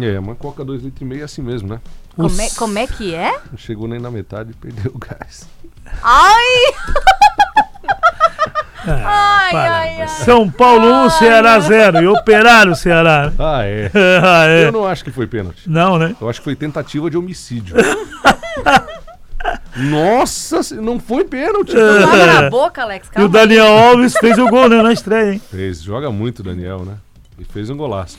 É, 0.00 0.18
uma 0.18 0.34
coca 0.34 0.64
2 0.64 0.82
litros 0.82 1.02
e 1.02 1.04
meio 1.04 1.20
é 1.20 1.24
assim 1.24 1.42
mesmo, 1.42 1.68
né? 1.68 1.80
Como 2.16 2.40
é, 2.40 2.50
como 2.56 2.78
é 2.78 2.86
que 2.86 3.14
é? 3.14 3.38
Não 3.50 3.58
chegou 3.58 3.86
nem 3.86 3.98
na 4.00 4.10
metade 4.10 4.50
e 4.52 4.54
perdeu 4.54 4.92
o 4.94 4.98
gás. 4.98 5.46
Ai! 6.02 6.72
Ai, 8.94 9.52
para. 9.52 9.72
ai, 9.76 10.00
ai. 10.02 10.08
São 10.08 10.48
Paulo 10.50 10.86
1, 11.06 11.10
Ceará 11.10 11.58
0. 11.60 12.02
E 12.02 12.06
Operário 12.06 12.74
Ceará. 12.74 13.32
Ah, 13.38 13.62
é. 13.64 13.90
Ah, 14.22 14.46
é. 14.46 14.64
Eu 14.66 14.72
não 14.72 14.86
acho 14.86 15.04
que 15.04 15.10
foi 15.10 15.26
pênalti. 15.26 15.62
Não, 15.68 15.98
né? 15.98 16.14
Eu 16.20 16.28
acho 16.28 16.40
que 16.40 16.44
foi 16.44 16.56
tentativa 16.56 17.10
de 17.10 17.16
homicídio. 17.16 17.76
Nossa, 19.76 20.60
não 20.80 20.98
foi 20.98 21.24
pênalti. 21.24 21.72
Não 21.74 22.12
abre 22.12 22.46
a 22.46 22.50
boca, 22.50 22.82
Alex, 22.82 23.06
E 23.06 23.10
o 23.10 23.12
calma. 23.12 23.28
Daniel 23.28 23.66
Alves 23.66 24.16
fez 24.18 24.36
o 24.38 24.48
gol, 24.48 24.68
né? 24.68 24.82
Na 24.82 24.92
estreia, 24.92 25.34
hein? 25.34 25.40
Fez, 25.50 25.80
joga 25.82 26.10
muito 26.10 26.40
o 26.40 26.42
Daniel, 26.42 26.84
né? 26.84 26.94
E 27.38 27.44
fez 27.44 27.70
um 27.70 27.76
golaço. 27.76 28.18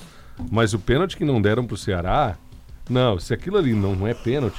Mas 0.49 0.73
o 0.73 0.79
pênalti 0.79 1.17
que 1.17 1.25
não 1.25 1.41
deram 1.41 1.65
pro 1.65 1.75
Ceará, 1.75 2.35
não, 2.89 3.19
se 3.19 3.33
aquilo 3.33 3.57
ali 3.57 3.73
não 3.73 4.07
é 4.07 4.13
pênalti, 4.13 4.57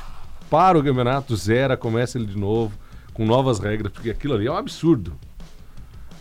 para 0.50 0.78
o 0.78 0.84
campeonato, 0.84 1.34
zera, 1.36 1.76
começa 1.76 2.18
ele 2.18 2.26
de 2.26 2.36
novo, 2.36 2.72
com 3.14 3.24
novas 3.24 3.58
regras, 3.58 3.90
porque 3.90 4.10
aquilo 4.10 4.34
ali 4.34 4.46
é 4.46 4.52
um 4.52 4.56
absurdo. 4.56 5.14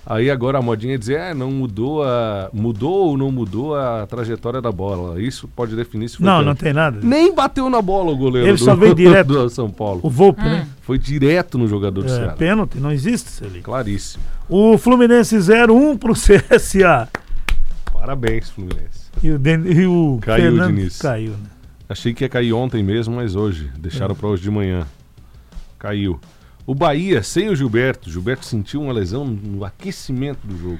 Aí 0.09 0.31
agora 0.31 0.57
a 0.57 0.61
modinha 0.61 0.95
é 0.95 0.97
dizer, 0.97 1.19
é, 1.19 1.33
não 1.35 1.51
mudou 1.51 2.03
a. 2.03 2.49
Mudou 2.51 3.09
ou 3.09 3.17
não 3.17 3.31
mudou 3.31 3.75
a 3.75 4.07
trajetória 4.07 4.59
da 4.59 4.71
bola. 4.71 5.21
Isso 5.21 5.47
pode 5.47 5.75
definir 5.75 6.09
se 6.09 6.17
foi 6.17 6.25
Não, 6.25 6.37
não 6.37 6.55
pênalti. 6.55 6.59
tem 6.63 6.73
nada. 6.73 6.99
Nem 7.03 7.33
bateu 7.35 7.69
na 7.69 7.79
bola 7.79 8.11
o 8.11 8.17
goleiro 8.17 8.47
Ele 8.47 8.57
do, 8.57 8.63
só 8.63 8.75
veio 8.75 8.95
direto. 8.95 9.27
do 9.27 9.49
São 9.51 9.69
Paulo. 9.69 9.99
O 10.03 10.09
Volpe, 10.09 10.41
Hum. 10.41 10.45
né? 10.45 10.67
Foi 10.81 10.97
direto 10.97 11.59
no 11.59 11.67
jogador 11.67 12.01
do 12.01 12.07
É, 12.11 12.15
Ceará. 12.15 12.33
pênalti, 12.33 12.79
não 12.79 12.91
existe 12.91 13.43
ali. 13.45 13.61
Claríssimo. 13.61 14.23
O 14.49 14.75
Fluminense 14.79 15.39
0, 15.39 15.75
1 15.75 15.95
pro 15.97 16.13
CSA. 16.17 17.07
Parabéns, 17.93 18.49
Fluminense. 18.49 19.09
E 19.21 19.29
o, 19.31 19.37
Den- 19.37 19.65
e 19.67 19.85
o 19.85 20.17
Caiu 20.21 20.41
Fernando 20.43 20.75
Diniz. 20.75 20.97
caiu, 20.97 21.31
né? 21.31 21.49
Achei 21.87 22.13
que 22.13 22.23
ia 22.23 22.29
cair 22.29 22.53
ontem 22.53 22.81
mesmo, 22.83 23.15
mas 23.15 23.35
hoje. 23.35 23.69
É. 23.75 23.79
Deixaram 23.79 24.15
pra 24.15 24.27
hoje 24.29 24.41
de 24.43 24.49
manhã. 24.51 24.87
Caiu. 25.77 26.19
O 26.69 26.75
Bahia, 26.75 27.23
sem 27.23 27.49
o 27.49 27.55
Gilberto. 27.55 28.11
Gilberto 28.11 28.45
sentiu 28.45 28.83
uma 28.83 28.93
lesão 28.93 29.25
no 29.25 29.65
aquecimento 29.65 30.45
do 30.45 30.55
jogo. 30.55 30.79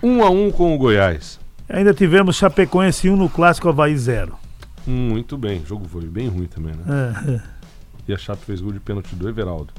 Um 0.00 0.22
a 0.22 0.30
um 0.30 0.52
com 0.52 0.72
o 0.72 0.78
Goiás. 0.78 1.40
Ainda 1.68 1.92
tivemos 1.92 2.36
Chapecoense 2.36 3.10
1 3.10 3.16
no 3.16 3.28
Clássico 3.28 3.68
Havaí 3.68 3.96
0. 3.98 4.38
Hum, 4.86 5.08
muito 5.08 5.36
bem. 5.36 5.62
O 5.62 5.66
jogo 5.66 5.88
foi 5.88 6.04
bem 6.06 6.28
ruim 6.28 6.46
também, 6.46 6.76
né? 6.76 6.84
É, 7.26 7.30
é, 7.32 7.42
E 8.06 8.14
a 8.14 8.16
Chape 8.16 8.44
fez 8.44 8.60
gol 8.60 8.70
de 8.70 8.78
pênalti 8.78 9.16
do 9.16 9.28
Everaldo. 9.28 9.74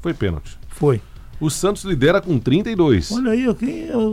Foi 0.00 0.14
pênalti. 0.14 0.58
foi. 0.68 1.02
O 1.40 1.48
Santos 1.50 1.84
lidera 1.84 2.20
com 2.20 2.36
32. 2.38 3.12
Olha 3.12 3.30
aí, 3.30 3.46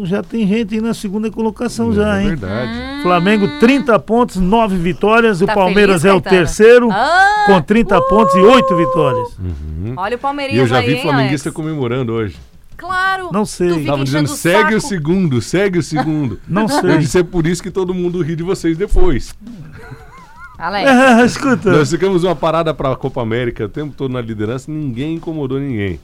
já 0.03 0.21
tem 0.21 0.47
gente 0.47 0.75
aí 0.75 0.81
na 0.81 0.93
segunda 0.93 1.31
colocação 1.31 1.91
já, 1.91 2.19
é 2.19 2.21
hein? 2.21 2.27
verdade. 2.29 3.01
Flamengo 3.01 3.47
30 3.59 3.97
pontos, 3.99 4.35
9 4.35 4.77
vitórias. 4.77 5.39
Tá 5.39 5.45
o 5.45 5.47
Palmeiras 5.47 6.03
feliz, 6.03 6.13
é 6.13 6.17
o 6.17 6.21
terceiro 6.21 6.89
Ah, 6.91 7.45
com 7.47 7.59
30 7.61 7.99
pontos 8.03 8.35
e 8.35 8.39
8 8.39 8.77
vitórias. 8.77 9.27
olha 9.97 10.15
o 10.15 10.19
E 10.19 10.21
Palmeirinho 10.21 10.61
eu 10.61 10.67
já 10.67 10.77
aí, 10.77 10.85
vi 10.85 10.93
hein, 10.97 11.01
flamenguista 11.01 11.49
Alex? 11.49 11.55
comemorando 11.55 12.13
hoje. 12.13 12.35
Claro. 12.77 13.29
Não 13.31 13.45
sei. 13.45 13.85
Tava 13.85 14.03
dizendo, 14.03 14.25
o 14.25 14.35
segue 14.35 14.75
o 14.75 14.81
segundo, 14.81 15.41
segue 15.41 15.79
o 15.79 15.83
segundo. 15.83 16.39
Não 16.47 16.63
Eu 16.63 16.69
sei. 16.69 16.97
disse, 16.99 17.17
é 17.19 17.23
por 17.23 17.47
isso 17.47 17.63
que 17.63 17.71
todo 17.71 17.91
mundo 17.93 18.21
ri 18.21 18.35
de 18.35 18.43
vocês 18.43 18.77
depois. 18.77 19.33
Alex, 20.59 20.89
É, 20.89 21.25
escuta. 21.25 21.71
Nós 21.71 21.89
ficamos 21.89 22.23
uma 22.23 22.35
parada 22.35 22.73
pra 22.73 22.95
Copa 22.95 23.21
América 23.21 23.65
o 23.65 23.69
tempo 23.69 23.93
todo 23.97 24.11
na 24.11 24.21
liderança, 24.21 24.71
ninguém 24.71 25.15
incomodou 25.15 25.59
ninguém. 25.59 25.99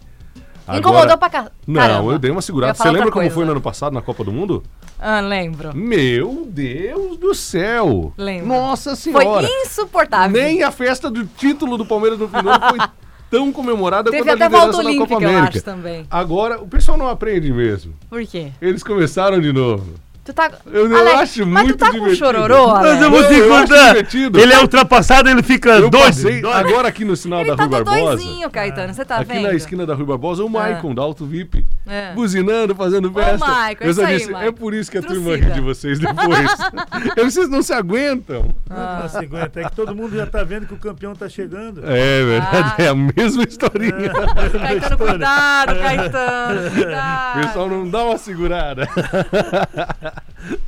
Incomodou 0.77 1.17
pra 1.17 1.29
cá. 1.29 1.51
Não, 1.67 2.11
eu 2.11 2.19
dei 2.19 2.31
uma 2.31 2.37
Eu 2.37 2.41
segurada. 2.41 2.73
Você 2.73 2.89
lembra 2.89 3.11
como 3.11 3.21
coisa. 3.23 3.33
foi 3.35 3.45
no 3.45 3.51
ano 3.51 3.61
passado 3.61 3.93
na 3.93 4.01
Copa 4.01 4.23
do 4.23 4.31
Mundo? 4.31 4.63
Ah, 4.99 5.19
lembro. 5.19 5.75
Meu 5.75 6.45
Deus 6.49 7.17
do 7.17 7.33
céu! 7.33 8.13
Lembro. 8.17 8.47
Nossa 8.47 8.95
Foi 8.95 9.11
senhora! 9.23 9.47
insuportável. 9.65 10.41
Nem 10.41 10.63
a 10.63 10.71
festa 10.71 11.09
do 11.09 11.25
título 11.25 11.77
do 11.77 11.85
Palmeiras 11.85 12.19
no 12.19 12.27
final 12.27 12.59
foi 12.69 12.79
tão 13.29 13.51
comemorada 13.51 14.11
Teve 14.11 14.23
quanto 14.23 14.41
a 14.41 14.45
até 14.45 14.49
volta 14.49 14.77
liderança 14.77 14.83
da 14.83 14.99
Copa 14.99 15.15
olímpica, 15.15 15.23
eu 15.23 15.37
América. 15.37 15.57
acho 15.57 15.65
também. 15.65 16.05
Agora, 16.11 16.61
o 16.61 16.67
pessoal 16.67 16.97
não 16.97 17.07
aprende 17.07 17.51
mesmo. 17.51 17.93
Por 18.09 18.25
quê? 18.27 18.51
Eles 18.61 18.83
começaram 18.83 19.39
de 19.39 19.51
novo. 19.51 19.93
Tu 20.23 20.33
tá. 20.33 20.51
Eu- 20.71 20.87
eu 20.87 20.97
Alex, 20.97 21.19
acho 21.21 21.45
mas 21.47 21.63
muito 21.63 21.77
tu 21.77 21.79
tá 21.79 21.87
com 21.87 21.93
divertido. 21.93 22.15
chororô, 22.25 22.67
Mas 22.67 22.85
Alex? 22.85 23.01
eu 23.01 23.09
vou 23.11 23.23
te 23.23 23.41
contar. 23.47 24.39
Ele 24.39 24.53
é 24.53 24.59
ultrapassado, 24.59 25.27
ele 25.29 25.41
fica 25.41 25.71
Eu 25.79 25.89
passei 25.89 26.43
agora 26.45 26.87
aqui 26.89 27.03
no 27.03 27.15
sinal 27.15 27.39
Ele 27.41 27.49
da 27.49 27.55
tá 27.55 27.63
Rui 27.63 27.71
Barbosa. 27.71 28.17
doidinho, 28.17 28.49
Caetano, 28.51 28.93
você 28.93 29.03
tá 29.03 29.15
aqui 29.17 29.33
vendo? 29.33 29.41
na 29.43 29.53
esquina 29.55 29.83
da 29.83 29.95
Rui 29.95 30.05
Barbosa, 30.05 30.43
o 30.43 30.49
Maicon, 30.49 30.93
da 30.93 31.01
Alto 31.01 31.25
VIP. 31.25 31.65
É. 31.87 32.13
Buzinando, 32.13 32.75
fazendo 32.75 33.11
festa. 33.11 33.37
Maicon, 33.45 33.83
é 33.83 33.87
eu 33.87 33.93
só 33.93 34.01
isso 34.03 34.09
aí, 34.11 34.17
disse, 34.19 34.33
é 34.35 34.51
por 34.51 34.73
isso 34.73 34.91
que 34.91 34.97
a 34.99 35.01
turma 35.01 35.31
Trucida. 35.31 35.47
ri 35.47 35.53
de 35.53 35.61
vocês 35.61 35.99
depois. 35.99 36.49
Vocês 37.17 37.49
não 37.49 37.61
se 37.63 37.73
aguentam. 37.73 38.53
Ah, 38.69 39.07
se 39.09 39.17
aguenta, 39.17 39.59
é 39.61 39.63
que 39.69 39.75
todo 39.75 39.95
mundo 39.95 40.15
já 40.15 40.25
tá 40.27 40.43
vendo 40.43 40.67
que 40.67 40.73
o 40.73 40.77
campeão 40.77 41.15
tá 41.15 41.27
chegando. 41.27 41.81
É 41.85 42.23
verdade, 42.23 42.73
Ah. 42.77 42.83
é 42.83 42.87
a 42.89 42.95
mesma 42.95 43.43
historinha. 43.43 43.91
Caetano, 44.51 44.97
cuidado, 44.97 45.75
Caetano, 45.79 46.67
O 46.67 46.71
cuidado. 46.71 47.41
pessoal 47.41 47.69
não 47.69 47.89
dá 47.89 48.03
uma 48.05 48.17
segurada. 48.17 48.87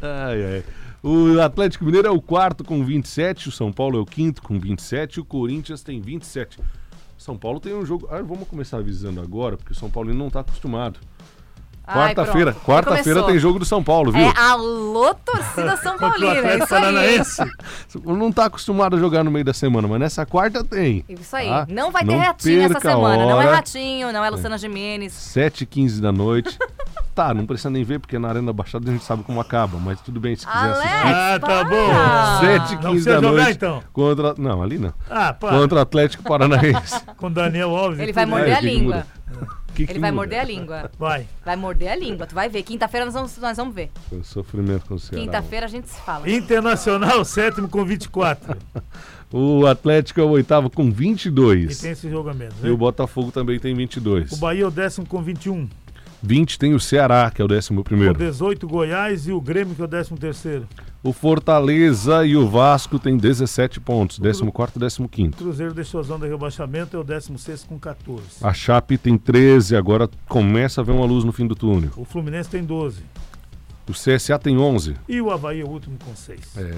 ai, 0.01 0.43
ai. 0.45 0.63
O 1.01 1.39
Atlético 1.41 1.83
Mineiro 1.85 2.07
é 2.07 2.11
o 2.11 2.21
quarto 2.21 2.63
com 2.63 2.83
27, 2.83 3.49
o 3.49 3.51
São 3.51 3.71
Paulo 3.73 3.97
é 3.97 4.01
o 4.01 4.05
quinto 4.05 4.41
com 4.41 4.57
27, 4.57 5.19
o 5.19 5.25
Corinthians 5.25 5.83
tem 5.83 5.99
27. 5.99 6.59
São 7.23 7.37
Paulo 7.37 7.57
tem 7.57 7.73
um 7.73 7.85
jogo. 7.85 8.05
Ah, 8.11 8.21
vamos 8.21 8.45
começar 8.49 8.79
avisando 8.79 9.21
agora, 9.21 9.55
porque 9.55 9.71
o 9.71 9.75
São 9.75 9.89
Paulo 9.89 10.13
não 10.13 10.27
está 10.27 10.41
acostumado. 10.41 10.99
Quarta-feira, 11.85 12.53
quarta-feira 12.53 13.23
tem 13.23 13.39
jogo 13.39 13.59
do 13.59 13.65
São 13.65 13.81
Paulo, 13.81 14.11
viu? 14.11 14.21
É 14.21 14.33
alô, 14.37 15.13
torcida 15.15 15.77
São 15.77 15.97
Paulina, 15.99 16.49
é 16.49 17.15
isso 17.15 17.41
aí. 17.41 17.49
Não 18.03 18.29
tá 18.29 18.45
acostumado 18.45 18.97
a 18.97 18.99
jogar 18.99 19.23
no 19.23 19.31
meio 19.31 19.45
da 19.45 19.53
semana, 19.53 19.87
mas 19.87 19.99
nessa 20.01 20.25
quarta 20.25 20.65
tem. 20.65 21.05
Isso 21.07 21.33
aí. 21.33 21.47
tá? 21.47 21.65
Não 21.69 21.91
vai 21.91 22.05
ter 22.05 22.11
Não 22.11 22.19
ratinho 22.19 22.61
essa 22.63 22.79
semana. 22.81 23.25
Não 23.25 23.41
é 23.41 23.45
ratinho, 23.45 24.11
não 24.11 24.23
é 24.23 24.29
Luciana 24.29 24.57
Gimenez. 24.57 25.13
7h15 25.13 26.01
da 26.01 26.11
noite. 26.11 26.57
tá, 27.13 27.33
não 27.33 27.45
precisa 27.45 27.69
nem 27.69 27.83
ver, 27.83 27.99
porque 27.99 28.17
na 28.19 28.29
Arena 28.29 28.51
Baixada 28.53 28.89
a 28.89 28.93
gente 28.93 29.03
sabe 29.03 29.23
como 29.23 29.39
acaba, 29.39 29.77
mas 29.77 30.01
tudo 30.01 30.19
bem 30.19 30.35
se 30.35 30.45
quiser 30.45 30.57
Alex, 30.59 30.79
assistir. 30.79 31.05
Ah, 31.07 31.39
tá 31.39 31.63
bom. 31.63 32.39
7 32.39 32.59
Não 32.59 32.67
15 32.67 32.79
precisa 32.89 33.21
da 33.21 33.27
jogar, 33.27 33.43
noite. 33.43 33.55
então. 33.55 33.83
Contra. 33.93 34.35
Não, 34.37 34.61
ali 34.63 34.77
não. 34.77 34.93
Ah, 35.09 35.33
pá. 35.33 35.49
Contra 35.49 35.77
o 35.77 35.81
Atlético 35.81 36.23
Paranaense. 36.23 36.99
Com 37.17 37.31
Daniel 37.31 37.75
Alves. 37.75 37.99
e 37.99 38.03
Ele 38.03 38.13
vai 38.13 38.25
morder 38.25 38.49
É, 38.49 38.55
a 38.55 38.59
o 38.59 38.63
língua. 38.63 39.07
Que 39.73 39.87
que 39.87 39.91
Ele 39.93 39.99
vai 39.99 40.11
muda? 40.11 40.21
morder 40.21 40.39
a 40.39 40.43
língua. 40.43 40.91
Vai. 40.99 41.25
Vai 41.43 41.55
morder 41.55 41.91
a 41.91 41.95
língua. 41.95 42.27
Tu 42.27 42.35
vai 42.35 42.47
ver. 42.47 42.61
Quinta-feira 42.61 43.05
nós 43.05 43.13
vamos, 43.15 43.35
nós 43.39 43.57
vamos 43.57 43.73
ver. 43.73 43.89
Um 44.11 44.23
sofrimento 44.23 44.85
com 44.85 44.93
o 44.95 44.99
Ceará. 44.99 45.23
Quinta-feira 45.25 45.65
a 45.65 45.69
gente 45.69 45.89
se 45.89 45.99
fala. 46.01 46.29
Internacional, 46.29 47.25
sétimo 47.25 47.67
com 47.67 47.83
24. 47.83 48.55
O 49.35 49.65
Atlético 49.65 50.19
é 50.21 50.23
o 50.23 50.29
oitavo 50.29 50.69
com 50.69 50.83
E 50.83 50.91
22. 50.91 51.79
tem 51.79 51.89
esse 51.89 52.07
jogo 52.07 52.29
a 52.29 52.35
menos. 52.35 52.53
E 52.59 52.65
Né? 52.65 52.69
o 52.69 52.77
Botafogo 52.77 53.31
também 53.31 53.57
tem 53.57 53.73
22. 53.73 54.31
O 54.31 54.37
Bahia 54.37 54.63
é 54.63 54.67
o 54.67 54.69
décimo 54.69 55.07
com 55.07 55.23
21. 55.23 55.67
20 56.25 56.57
tem 56.57 56.73
o 56.73 56.79
Ceará, 56.79 57.29
que 57.29 57.41
é 57.41 57.45
o 57.45 57.47
décimo 57.49 57.81
O 57.81 57.83
primeiro. 57.83 58.17
18 58.17 58.65
Goiás 58.65 59.27
e 59.27 59.33
o 59.33 59.41
Grêmio 59.41 59.75
que 59.75 59.81
é 59.81 59.85
o 59.85 59.87
décimo 59.87 60.17
terceiro. 60.17 60.65
O 61.03 61.11
Fortaleza 61.11 62.25
e 62.25 62.37
o 62.37 62.47
Vasco 62.47 62.97
tem 62.97 63.17
17 63.17 63.81
pontos, 63.81 64.19
décimo 64.19 64.49
quarto 64.49 64.77
e 64.77 64.79
décimo 64.79 65.09
quinto. 65.09 65.37
Cruzeiro 65.37 65.73
deixou 65.73 65.99
a 65.99 66.03
zona 66.03 66.25
de 66.25 66.31
rebaixamento, 66.31 66.95
é 66.95 66.99
o 66.99 67.03
16 67.03 67.65
com 67.65 67.77
14. 67.77 68.23
A 68.41 68.53
Chape 68.53 68.97
tem 68.97 69.17
13, 69.17 69.75
agora 69.75 70.09
começa 70.29 70.79
a 70.79 70.83
ver 70.83 70.93
uma 70.93 71.05
luz 71.05 71.25
no 71.25 71.33
fim 71.33 71.45
do 71.45 71.55
túnel. 71.55 71.91
O 71.97 72.05
Fluminense 72.05 72.49
tem 72.49 72.63
12. 72.63 73.01
O 73.85 73.91
CSA 73.91 74.39
tem 74.39 74.57
11. 74.57 74.95
E 75.09 75.19
o 75.19 75.29
Havaí 75.29 75.59
é 75.59 75.65
o 75.65 75.67
último 75.67 75.97
com 76.05 76.15
6. 76.15 76.39
É. 76.55 76.73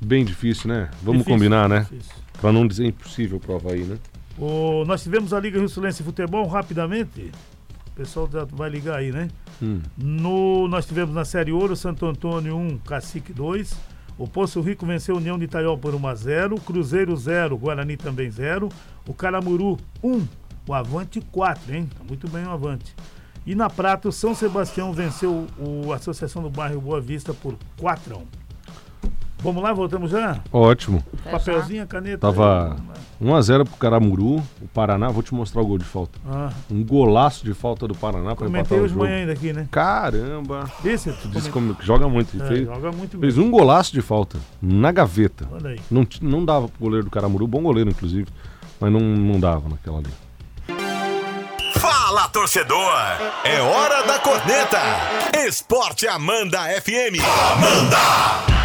Bem 0.00 0.24
difícil, 0.24 0.68
né? 0.68 0.90
Vamos 1.02 1.22
Difícil, 1.22 1.34
combinar, 1.34 1.68
né? 1.68 1.88
Pra 2.40 2.52
não 2.52 2.68
dizer 2.68 2.86
impossível 2.86 3.40
pro 3.40 3.56
Havaí, 3.56 3.82
né? 3.82 3.98
O, 4.38 4.84
nós 4.84 5.02
tivemos 5.02 5.32
a 5.32 5.40
Liga 5.40 5.58
Rio 5.58 5.68
Silense 5.68 6.02
Futebol 6.02 6.46
rapidamente. 6.46 7.32
O 7.88 7.90
pessoal 7.90 8.28
já 8.32 8.44
vai 8.44 8.70
ligar 8.70 8.98
aí, 8.98 9.10
né? 9.10 9.28
Hum. 9.60 9.80
No, 9.96 10.68
nós 10.68 10.86
tivemos 10.86 11.14
na 11.14 11.24
Série 11.24 11.50
Ouro, 11.50 11.74
Santo 11.74 12.06
Antônio 12.06 12.56
1, 12.56 12.78
Cacique 12.78 13.32
2. 13.32 13.76
O 14.16 14.26
Poço 14.26 14.60
Rico 14.60 14.86
venceu 14.86 15.16
a 15.16 15.18
União 15.18 15.38
de 15.38 15.44
Itaió 15.44 15.76
por 15.76 15.94
1 15.94 16.06
a 16.06 16.14
0. 16.14 16.60
Cruzeiro 16.60 17.16
0, 17.16 17.58
Guarani 17.58 17.96
também 17.96 18.30
0. 18.30 18.68
O 19.06 19.14
Caramuru 19.14 19.76
1, 20.02 20.26
o 20.68 20.74
Avante 20.74 21.20
4, 21.20 21.74
hein? 21.74 21.88
Tá 21.96 22.04
muito 22.04 22.28
bem 22.28 22.44
o 22.44 22.50
Avante. 22.50 22.94
E 23.46 23.54
na 23.54 23.70
Prata, 23.70 24.08
o 24.08 24.12
São 24.12 24.34
Sebastião 24.34 24.92
venceu 24.92 25.46
o 25.58 25.92
Associação 25.92 26.42
do 26.42 26.50
Bairro 26.50 26.80
Boa 26.80 27.00
Vista 27.00 27.32
por 27.32 27.56
4 27.78 28.14
a 28.14 28.18
1. 28.18 28.47
Vamos 29.40 29.62
lá, 29.62 29.72
voltamos 29.72 30.10
já? 30.10 30.38
Ótimo. 30.52 31.02
Papelzinho, 31.30 31.86
caneta. 31.86 32.18
Tava 32.18 32.76
1x0 33.22 33.64
pro 33.64 33.76
Caramuru. 33.76 34.36
O 34.60 34.68
Paraná, 34.74 35.08
vou 35.10 35.22
te 35.22 35.32
mostrar 35.32 35.62
o 35.62 35.66
gol 35.66 35.78
de 35.78 35.84
falta. 35.84 36.18
Ah, 36.28 36.50
Um 36.70 36.84
golaço 36.84 37.44
de 37.44 37.54
falta 37.54 37.86
do 37.86 37.94
Paraná 37.94 38.34
pra 38.34 38.46
comentei 38.46 38.76
empatar 38.76 38.78
o 38.84 38.88
jogo. 38.88 39.00
manhã 39.04 39.16
ainda 39.18 39.32
aqui, 39.32 39.52
né? 39.52 39.68
Caramba! 39.70 40.68
Esse 40.84 41.12
Tu 41.12 41.28
disse 41.28 41.50
como 41.50 41.74
que 41.74 41.86
joga 41.86 42.08
muito. 42.08 42.40
É, 42.42 42.46
fez, 42.48 42.66
joga 42.66 42.90
muito 42.90 43.18
fez 43.18 43.38
um 43.38 43.48
golaço 43.50 43.92
de 43.92 44.02
falta 44.02 44.38
na 44.60 44.90
gaveta. 44.90 45.48
Olha 45.52 45.70
aí. 45.70 45.80
Não, 45.90 46.06
não 46.20 46.44
dava 46.44 46.68
pro 46.68 46.80
goleiro 46.80 47.04
do 47.04 47.10
Caramuru, 47.10 47.46
bom 47.46 47.62
goleiro 47.62 47.90
inclusive, 47.90 48.26
mas 48.80 48.92
não, 48.92 49.00
não 49.00 49.38
dava 49.38 49.68
naquela 49.68 49.98
ali. 49.98 50.10
Fala, 51.78 52.28
torcedor! 52.28 52.92
É 53.44 53.60
hora 53.60 54.04
da 54.04 54.18
corneta! 54.18 54.80
Esporte 55.46 56.08
Amanda 56.08 56.58
FM. 56.82 57.22
Amanda! 57.52 58.57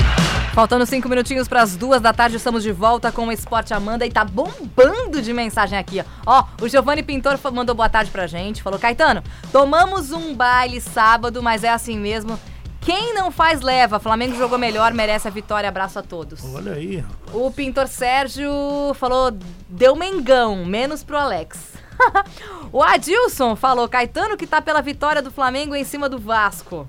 Faltando 0.53 0.85
cinco 0.85 1.09
minutinhos 1.09 1.47
para 1.47 1.63
as 1.63 1.75
duas 1.75 1.99
da 1.99 2.13
tarde, 2.13 2.35
estamos 2.35 2.61
de 2.61 2.71
volta 2.71 3.11
com 3.11 3.25
o 3.25 3.31
Esporte 3.31 3.73
Amanda 3.73 4.05
e 4.05 4.11
tá 4.11 4.23
bombando 4.23 5.19
de 5.19 5.33
mensagem 5.33 5.79
aqui, 5.79 6.05
ó. 6.27 6.45
O 6.61 6.69
Giovanni 6.69 7.01
Pintor 7.01 7.39
mandou 7.51 7.73
boa 7.73 7.89
tarde 7.89 8.11
pra 8.11 8.27
gente, 8.27 8.61
falou: 8.61 8.77
Caetano, 8.77 9.23
tomamos 9.51 10.11
um 10.11 10.35
baile 10.35 10.79
sábado, 10.79 11.41
mas 11.41 11.63
é 11.63 11.69
assim 11.69 11.97
mesmo. 11.97 12.39
Quem 12.81 13.15
não 13.15 13.31
faz 13.31 13.61
leva. 13.61 13.99
Flamengo 13.99 14.35
jogou 14.35 14.59
melhor, 14.59 14.93
merece 14.93 15.27
a 15.27 15.31
vitória. 15.31 15.67
Abraço 15.67 15.97
a 15.97 16.03
todos. 16.03 16.45
Olha 16.53 16.73
aí, 16.73 16.97
rapaz. 16.97 17.33
O 17.33 17.49
pintor 17.49 17.87
Sérgio 17.87 18.51
falou: 18.93 19.35
deu 19.67 19.95
Mengão, 19.95 20.63
menos 20.63 21.03
pro 21.03 21.17
Alex. 21.17 21.73
o 22.71 22.83
Adilson 22.83 23.55
falou: 23.55 23.89
Caetano 23.89 24.37
que 24.37 24.45
tá 24.45 24.61
pela 24.61 24.83
vitória 24.83 25.19
do 25.23 25.31
Flamengo 25.31 25.73
em 25.73 25.83
cima 25.83 26.07
do 26.07 26.19
Vasco. 26.19 26.87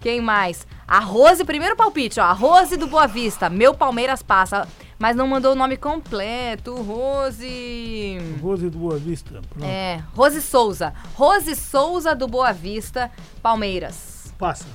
Quem 0.00 0.20
mais? 0.20 0.66
A 0.92 0.98
Rose, 0.98 1.42
primeiro 1.42 1.74
palpite, 1.74 2.20
ó. 2.20 2.24
A 2.24 2.32
Rose 2.34 2.76
do 2.76 2.86
Boa 2.86 3.06
Vista. 3.06 3.48
Meu 3.48 3.72
Palmeiras 3.72 4.22
passa. 4.22 4.68
Mas 4.98 5.16
não 5.16 5.26
mandou 5.26 5.52
o 5.52 5.54
nome 5.54 5.78
completo. 5.78 6.74
Rose. 6.74 8.18
Rose 8.42 8.68
do 8.68 8.76
Boa 8.76 8.98
Vista. 8.98 9.40
Pronto. 9.48 9.64
É, 9.64 10.04
Rose 10.14 10.42
Souza. 10.42 10.92
Rose 11.14 11.56
Souza 11.56 12.14
do 12.14 12.28
Boa 12.28 12.52
Vista, 12.52 13.10
Palmeiras. 13.42 14.34
Passa. 14.38 14.66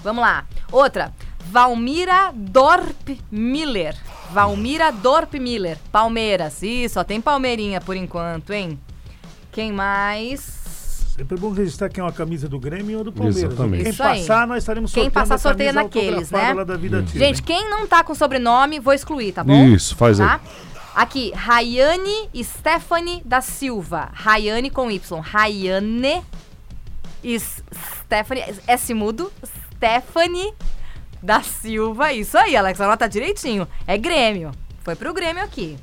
Vamos 0.00 0.22
lá. 0.22 0.46
Outra. 0.70 1.12
Valmira 1.50 2.30
Dorp 2.32 3.18
Miller. 3.28 3.96
Valmira 4.30 4.92
Dorp 4.92 5.34
Miller. 5.34 5.76
Palmeiras. 5.90 6.62
Ih, 6.62 6.88
só 6.88 7.02
tem 7.02 7.20
Palmeirinha 7.20 7.80
por 7.80 7.96
enquanto, 7.96 8.52
hein? 8.52 8.78
Quem 9.50 9.72
mais? 9.72 10.67
Sempre 11.18 11.36
é 11.36 11.40
bom 11.40 11.50
registrar 11.50 11.88
quem 11.88 12.00
é 12.00 12.04
uma 12.04 12.12
camisa 12.12 12.48
do 12.48 12.60
Grêmio 12.60 12.98
ou 12.98 13.04
do 13.04 13.12
Palmeiras. 13.12 13.42
Exatamente. 13.42 13.82
Quem 13.82 13.92
Isso 13.92 14.02
aí. 14.04 14.20
passar, 14.20 14.46
nós 14.46 14.58
estaremos 14.58 14.92
Quem 14.92 15.02
sorteando 15.02 15.28
passar, 15.28 15.34
a 15.34 15.38
sorteia 15.38 15.72
naqueles, 15.72 16.30
né? 16.30 16.52
lá 16.54 16.62
da 16.62 16.76
Vida 16.76 17.00
Ativa, 17.00 17.18
Gente, 17.18 17.38
hein? 17.38 17.44
quem 17.44 17.68
não 17.68 17.88
tá 17.88 18.04
com 18.04 18.14
sobrenome, 18.14 18.78
vou 18.78 18.94
excluir, 18.94 19.32
tá 19.32 19.42
bom? 19.42 19.66
Isso, 19.66 19.96
faz 19.96 20.20
aí. 20.20 20.28
Tá? 20.28 20.40
Aqui, 20.94 21.32
Rayane 21.34 22.30
Stephanie 22.40 23.20
da 23.24 23.40
Silva. 23.40 24.10
Rayane 24.12 24.70
com 24.70 24.88
Y. 24.88 25.20
Rayane 25.20 26.22
Stephanie, 28.04 28.44
S 28.68 28.94
mudo, 28.94 29.32
Stephanie 29.74 30.54
da 31.20 31.42
Silva. 31.42 32.12
Isso 32.12 32.38
aí, 32.38 32.54
Alex, 32.54 32.80
anota 32.80 33.08
direitinho. 33.08 33.66
É 33.88 33.98
Grêmio. 33.98 34.52
Foi 34.84 34.94
pro 34.94 35.12
Grêmio 35.12 35.42
aqui. 35.42 35.76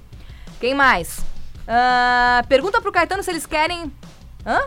Quem 0.61 0.73
mais? 0.73 1.19
Ah, 1.67 2.41
pergunta 2.47 2.79
pro 2.79 2.91
Caetano 2.91 3.21
se 3.21 3.31
eles 3.31 3.45
querem. 3.45 3.91
Hã? 4.45 4.61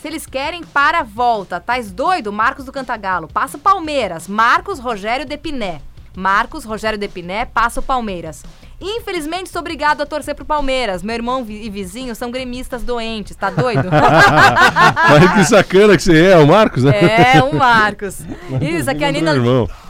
Se 0.00 0.08
eles 0.08 0.24
querem 0.24 0.64
para 0.64 1.02
volta. 1.02 1.60
Tais 1.60 1.92
doido? 1.92 2.32
Marcos 2.32 2.64
do 2.64 2.72
Cantagalo. 2.72 3.28
Passa 3.28 3.58
o 3.58 3.60
Palmeiras. 3.60 4.26
Marcos 4.26 4.78
Rogério 4.78 5.26
Depiné. 5.26 5.82
Marcos 6.16 6.64
Rogério 6.64 6.98
Depiné 6.98 7.44
passa 7.44 7.80
o 7.80 7.82
Palmeiras. 7.82 8.42
Infelizmente, 8.80 9.50
sou 9.50 9.60
obrigado 9.60 10.00
a 10.00 10.06
torcer 10.06 10.34
pro 10.34 10.44
Palmeiras. 10.44 11.02
Meu 11.02 11.14
irmão 11.14 11.44
e 11.46 11.68
vizinho 11.68 12.14
são 12.14 12.30
gremistas 12.30 12.82
doentes. 12.82 13.36
Tá 13.36 13.50
doido? 13.50 13.90
Mas 13.92 15.34
que 15.34 15.44
sacana 15.44 15.96
que 15.96 16.02
você 16.02 16.28
é, 16.28 16.36
o 16.38 16.46
Marcos, 16.46 16.84
né? 16.84 17.36
É, 17.36 17.42
o 17.42 17.54
Marcos. 17.54 18.20
Isso, 18.60 18.90
aqui 18.90 19.04
é 19.04 19.08
a 19.08 19.12
Nina. 19.12 19.34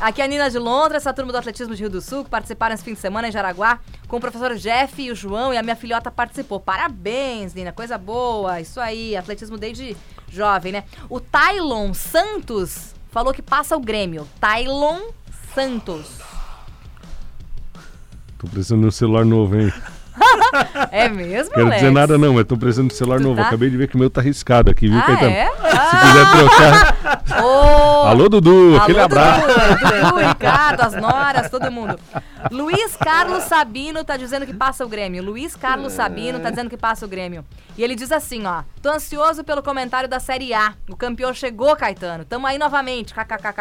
Aqui 0.01 0.21
é 0.21 0.25
a 0.25 0.29
Nina 0.29 0.51
de 0.51 0.59
Londres, 0.59 1.03
essa 1.03 1.13
turma 1.13 1.31
do 1.31 1.39
atletismo 1.39 1.75
de 1.75 1.83
Rio 1.83 1.91
do 1.91 2.01
Sul, 2.01 2.25
que 2.25 2.31
participaram 2.31 2.75
esse 2.75 2.83
fim 2.83 2.95
de 2.95 2.99
semana 2.99 3.29
em 3.29 3.33
Jaraguá, 3.33 3.79
com 4.09 4.17
o 4.17 4.21
professor 4.21 4.57
Jeff 4.57 5.01
e 5.01 5.13
o 5.13 5.15
João, 5.15 5.55
e 5.55 5.57
a 5.57 5.63
minha 5.63 5.77
filhota 5.77 6.11
participou. 6.11 6.59
Parabéns, 6.59 7.55
Nina, 7.55 7.73
coisa 7.73 7.97
boa. 7.97 8.61
Isso 8.61 8.81
aí, 8.81 9.17
atletismo 9.17 9.57
desde 9.57 9.97
jovem, 10.29 10.73
né? 10.73 10.85
O 11.09 11.21
Tylon 11.21 11.95
Santos 11.95 12.95
falou 13.11 13.33
que 13.33 13.43
passa 13.43 13.77
o 13.77 13.81
Grêmio. 13.81 14.27
Tylon 14.41 15.11
Santos. 15.55 16.40
Tô 18.41 18.49
precisando 18.49 18.81
de 18.81 18.87
um 18.87 18.91
celular 18.91 19.23
novo, 19.23 19.55
hein? 19.55 19.71
É 20.93 21.09
mesmo, 21.09 21.51
Quero 21.55 21.67
Alex? 21.67 21.81
dizer 21.81 21.93
nada 21.93 22.19
não, 22.19 22.35
mas 22.35 22.45
tô 22.45 22.57
precisando 22.57 22.89
de 22.89 22.95
um 22.95 22.97
celular 22.97 23.19
Tu 23.19 23.23
novo. 23.25 23.37
tá? 23.41 23.49
Acabei 23.49 23.71
de 23.71 23.77
ver 23.77 23.89
que 23.89 23.97
o 23.97 23.99
meu 23.99 24.11
tá 24.11 24.21
riscado 24.21 24.71
aqui, 24.71 24.89
viu, 24.89 24.99
Ah, 24.99 25.03
Caetano? 25.03 25.31
é? 25.31 25.47
Se 25.51 25.97
quiser 25.97 26.31
trocar. 26.33 27.21
Ô, 27.45 28.07
Alô, 28.07 28.29
Dudu, 28.29 28.77
aquele 28.77 28.99
Alô, 28.99 29.05
abraço. 29.07 29.47
Dudu, 29.47 30.05
Dudu, 30.11 30.29
Ricardo, 30.29 30.81
as 30.83 30.95
noras, 30.95 31.51
todo 31.51 31.71
mundo. 31.71 31.99
Luiz 32.51 32.97
Carlos 32.97 33.45
Sabino 33.45 34.03
tá 34.05 34.17
dizendo 34.17 34.47
que 34.47 34.53
passa 34.55 34.85
o 34.85 34.89
Grêmio. 34.89 35.23
Luiz 35.23 35.55
Carlos 35.55 35.93
Sabino 35.93 36.41
tá 36.41 36.51
dizendo 36.51 36.71
que 36.71 36.77
passa 36.77 37.05
o 37.05 37.09
Grêmio. 37.09 37.45
E 37.77 37.83
ele 37.85 37.95
diz 37.95 38.11
assim, 38.11 38.47
ó. 38.47 38.63
Tô 38.83 38.91
ansioso 38.91 39.45
pelo 39.45 39.63
comentário 39.63 40.09
da 40.09 40.19
Série 40.19 40.53
A. 40.55 40.73
O 40.89 40.97
campeão 40.97 41.33
chegou, 41.35 41.75
Caetano. 41.77 42.25
Tamo 42.25 42.47
aí 42.47 42.59
novamente. 42.59 43.15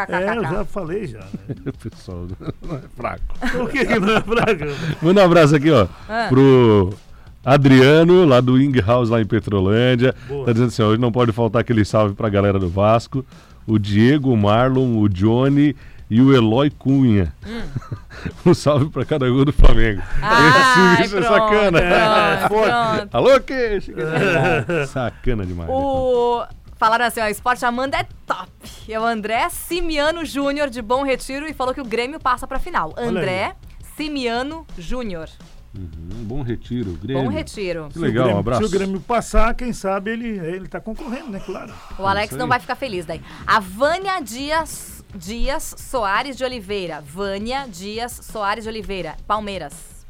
É, 0.08 0.36
eu 0.36 0.42
já 0.44 0.64
falei 0.64 1.06
já. 1.06 1.20
Né? 1.50 1.72
Pessoal, 1.82 2.26
não 2.62 2.76
é 2.76 2.80
fraco. 2.96 3.22
Por 3.52 3.70
que 3.70 3.84
que 3.84 3.98
não 3.98 4.16
é 4.16 4.20
fraco? 4.20 4.96
Manda 5.02 5.20
um 5.22 5.24
abraço 5.24 5.56
aqui, 5.56 5.70
ó, 5.70 5.86
Ah. 6.08 6.26
pro 6.28 6.40
Adriano, 7.44 8.24
lá 8.26 8.40
do 8.40 8.60
Ing 8.60 8.78
House, 8.80 9.08
lá 9.08 9.20
em 9.20 9.26
Petrolândia. 9.26 10.14
Boa. 10.28 10.44
Tá 10.46 10.52
dizendo 10.52 10.68
assim, 10.68 10.82
ó, 10.82 10.86
hoje 10.88 11.00
não 11.00 11.10
pode 11.12 11.32
faltar 11.32 11.60
aquele 11.60 11.84
salve 11.84 12.14
pra 12.14 12.28
galera 12.28 12.58
do 12.58 12.68
Vasco. 12.68 13.24
o 13.66 13.78
Diego, 13.78 14.30
o 14.32 14.36
Marlon, 14.36 14.98
o 14.98 15.08
Johnny 15.08 15.74
e 16.10 16.20
o 16.20 16.34
Eloy 16.34 16.70
Cunha. 16.70 17.32
um 18.44 18.52
salve 18.52 18.90
pra 18.90 19.04
cada 19.04 19.28
gol 19.30 19.44
do 19.44 19.52
Flamengo. 19.52 20.02
Ai, 20.20 21.04
Esse, 21.04 21.16
é 21.16 21.22
sacana. 21.22 21.78
pronto, 22.48 22.48
pronto. 22.98 23.08
Alô, 23.16 23.40
que? 23.40 23.80
Sacana 24.88 25.46
demais. 25.46 25.68
né, 25.70 25.74
O... 25.74 26.42
Falaram 26.76 27.04
assim, 27.04 27.20
ó, 27.20 27.26
Esporte 27.26 27.64
Amanda 27.64 27.98
é 27.98 28.06
top. 28.26 28.50
É 28.88 28.98
o 28.98 29.04
André 29.04 29.48
Simiano 29.50 30.24
Júnior 30.24 30.70
de 30.70 30.80
Bom 30.80 31.04
Retiro 31.04 31.46
e 31.46 31.52
falou 31.52 31.74
que 31.74 31.80
o 31.80 31.84
Grêmio 31.84 32.18
passa 32.18 32.46
pra 32.46 32.58
final. 32.58 32.94
André 32.96 33.54
Simiano 33.96 34.66
Júnior. 34.78 35.28
Uhum, 35.72 36.24
bom 36.24 36.42
retiro, 36.42 36.92
Grêmio. 37.00 37.22
Bom 37.22 37.28
Retiro. 37.30 37.88
Que 37.92 37.98
legal, 38.00 38.00
Se 38.00 38.08
o 38.08 38.10
um 38.10 38.24
Grêmio- 38.24 38.38
abraço. 38.40 38.62
Se 38.62 38.68
o 38.68 38.78
Grêmio 38.78 39.00
passar, 39.00 39.54
quem 39.54 39.72
sabe 39.72 40.10
ele, 40.10 40.26
ele 40.38 40.66
tá 40.68 40.80
concorrendo, 40.80 41.30
né? 41.30 41.40
Claro. 41.44 41.72
O 41.96 42.04
Alex 42.06 42.34
não 42.36 42.48
vai 42.48 42.58
ficar 42.58 42.74
feliz 42.74 43.06
daí. 43.06 43.20
A 43.46 43.60
Vânia 43.60 44.18
Dias, 44.20 45.04
Dias 45.14 45.74
Soares 45.78 46.36
de 46.36 46.42
Oliveira. 46.44 47.00
Vânia 47.00 47.66
Dias 47.68 48.18
Soares 48.22 48.64
de 48.64 48.70
Oliveira. 48.70 49.16
Palmeiras. 49.28 50.04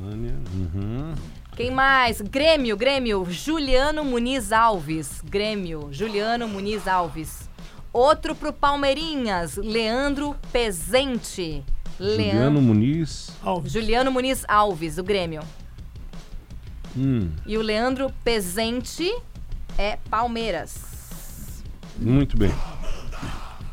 Vânia, 0.00 0.34
uhum. 0.54 1.14
Quem 1.56 1.70
mais? 1.72 2.20
Grêmio, 2.20 2.76
Grêmio. 2.76 3.26
Juliano 3.28 4.04
Muniz 4.04 4.52
Alves. 4.52 5.20
Grêmio, 5.24 5.88
Juliano 5.90 6.46
Muniz 6.46 6.86
Alves. 6.86 7.50
Outro 7.92 8.34
pro 8.36 8.52
Palmeirinhas, 8.52 9.56
Leandro 9.56 10.34
Pezente. 10.52 11.62
Juliano 11.98 12.60
Muniz. 12.60 13.30
Alves. 13.42 13.72
Juliano 13.72 14.10
Muniz 14.10 14.44
Alves, 14.48 14.96
do 14.96 15.04
Grêmio. 15.04 15.42
Hum, 16.96 17.30
E 17.46 17.56
o 17.56 17.62
Leandro 17.62 18.12
Pezente 18.24 19.10
é 19.78 19.96
Palmeiras. 20.10 21.62
muito 21.98 22.36
bem. 22.36 22.52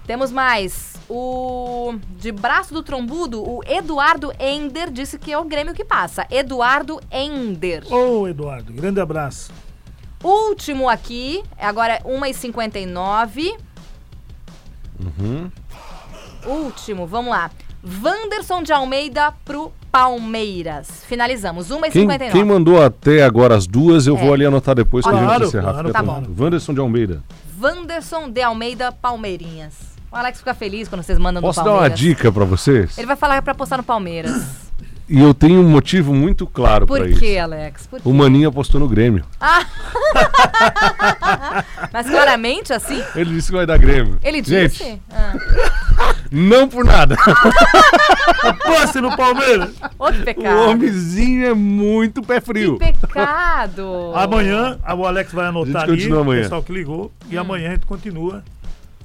Temos 0.06 0.32
mais. 0.32 0.90
O 1.10 1.96
de 2.20 2.32
braço 2.32 2.72
do 2.74 2.84
trombudo, 2.84 3.42
o 3.42 3.62
Eduardo 3.66 4.32
Ender 4.40 4.92
disse 4.92 5.18
que 5.18 5.32
é 5.32 5.38
o 5.40 5.44
Grêmio 5.44 5.74
que 5.74 5.84
passa. 5.84 6.28
Eduardo 6.30 7.00
Ender. 7.12 7.84
Ô, 7.92 8.28
Eduardo, 8.28 8.72
grande 8.72 9.00
abraço. 9.02 9.52
Último 10.24 10.88
aqui, 10.88 11.44
agora 11.58 11.94
é 11.96 12.00
1h59. 12.04 13.58
Uhum. 15.00 15.52
Último, 16.46 17.08
vamos 17.08 17.32
lá. 17.32 17.50
Wanderson 17.84 18.62
de 18.64 18.74
Almeida 18.74 19.32
pro 19.46 19.72
Palmeiras. 19.92 21.04
Finalizamos, 21.08 21.68
Quem, 21.68 21.78
1h59. 22.08 22.32
quem 22.32 22.44
mandou 22.44 22.84
até 22.84 23.24
agora 23.24 23.56
as 23.56 23.66
duas, 23.66 24.06
eu 24.08 24.18
É. 24.18 24.20
vou 24.22 24.34
ali 24.34 24.46
anotar 24.46 24.76
depois 24.76 25.04
pra 25.06 25.14
Claro, 25.18 25.34
gente 25.46 25.48
encerrar. 25.48 25.72
claro, 25.74 25.92
tá 25.92 26.04
tranquilo. 26.04 26.36
Wanderson 26.40 26.74
de 26.74 26.80
Almeida. 26.80 27.24
Wanderson 27.62 28.30
de 28.30 28.42
Almeida 28.42 28.92
Palmeirinhas. 28.92 29.74
O 30.12 30.16
Alex 30.16 30.40
fica 30.40 30.54
feliz 30.54 30.88
quando 30.88 31.04
vocês 31.04 31.18
mandam 31.20 31.42
Posso 31.42 31.60
no 31.60 31.66
dar 31.66 31.72
uma 31.72 31.78
Palmeiras. 31.80 32.00
dica 32.00 32.32
pra 32.32 32.46
vocês? 32.46 32.98
Ele 32.98 33.08
vai 33.08 33.16
falar 33.16 33.42
pra 33.42 33.54
postar 33.56 33.78
no 33.78 33.84
Palmeiras. 33.84 34.70
E 35.08 35.20
eu 35.20 35.34
tenho 35.34 35.60
um 35.62 35.68
motivo 35.68 36.14
muito 36.14 36.46
claro 36.46 36.86
Por 36.86 37.00
pra 37.00 37.08
quê, 37.18 37.32
isso. 37.34 37.42
Alex? 37.44 37.88
Por 37.88 38.00
quê? 38.00 38.08
O 38.08 38.14
Maninho 38.14 38.48
apostou 38.50 38.80
no 38.80 38.88
Grêmio. 38.88 39.24
Mas 41.92 42.08
claramente 42.08 42.72
assim? 42.74 43.02
Ele 43.16 43.32
disse 43.34 43.48
que 43.50 43.58
vai 43.58 43.66
dar 43.66 43.78
Grêmio. 43.80 44.20
Ele 44.22 44.44
Gente, 44.44 44.72
disse? 44.72 45.02
Ah. 45.12 45.34
Não 46.32 46.68
por 46.68 46.86
nada. 46.86 47.16
Posse 48.66 49.02
no 49.02 49.16
Palmeiras. 49.16 49.72
Outro 49.98 50.22
O 50.22 50.26
pecado. 50.26 50.70
homenzinho 50.70 51.46
é 51.48 51.54
muito 51.54 52.22
pé 52.22 52.40
Que 52.40 52.46
frio. 52.46 52.78
pecado. 52.78 54.12
Amanhã, 54.16 54.78
o 54.98 55.06
Alex 55.06 55.32
vai 55.34 55.48
anotar 55.48 55.84
ali, 55.84 56.12
o 56.12 56.26
pessoal 56.26 56.64
que 56.64 56.72
ligou. 56.72 57.12
E 57.30 57.38
amanhã 57.38 57.70
a 57.70 57.74
gente 57.74 57.86
continua 57.86 58.44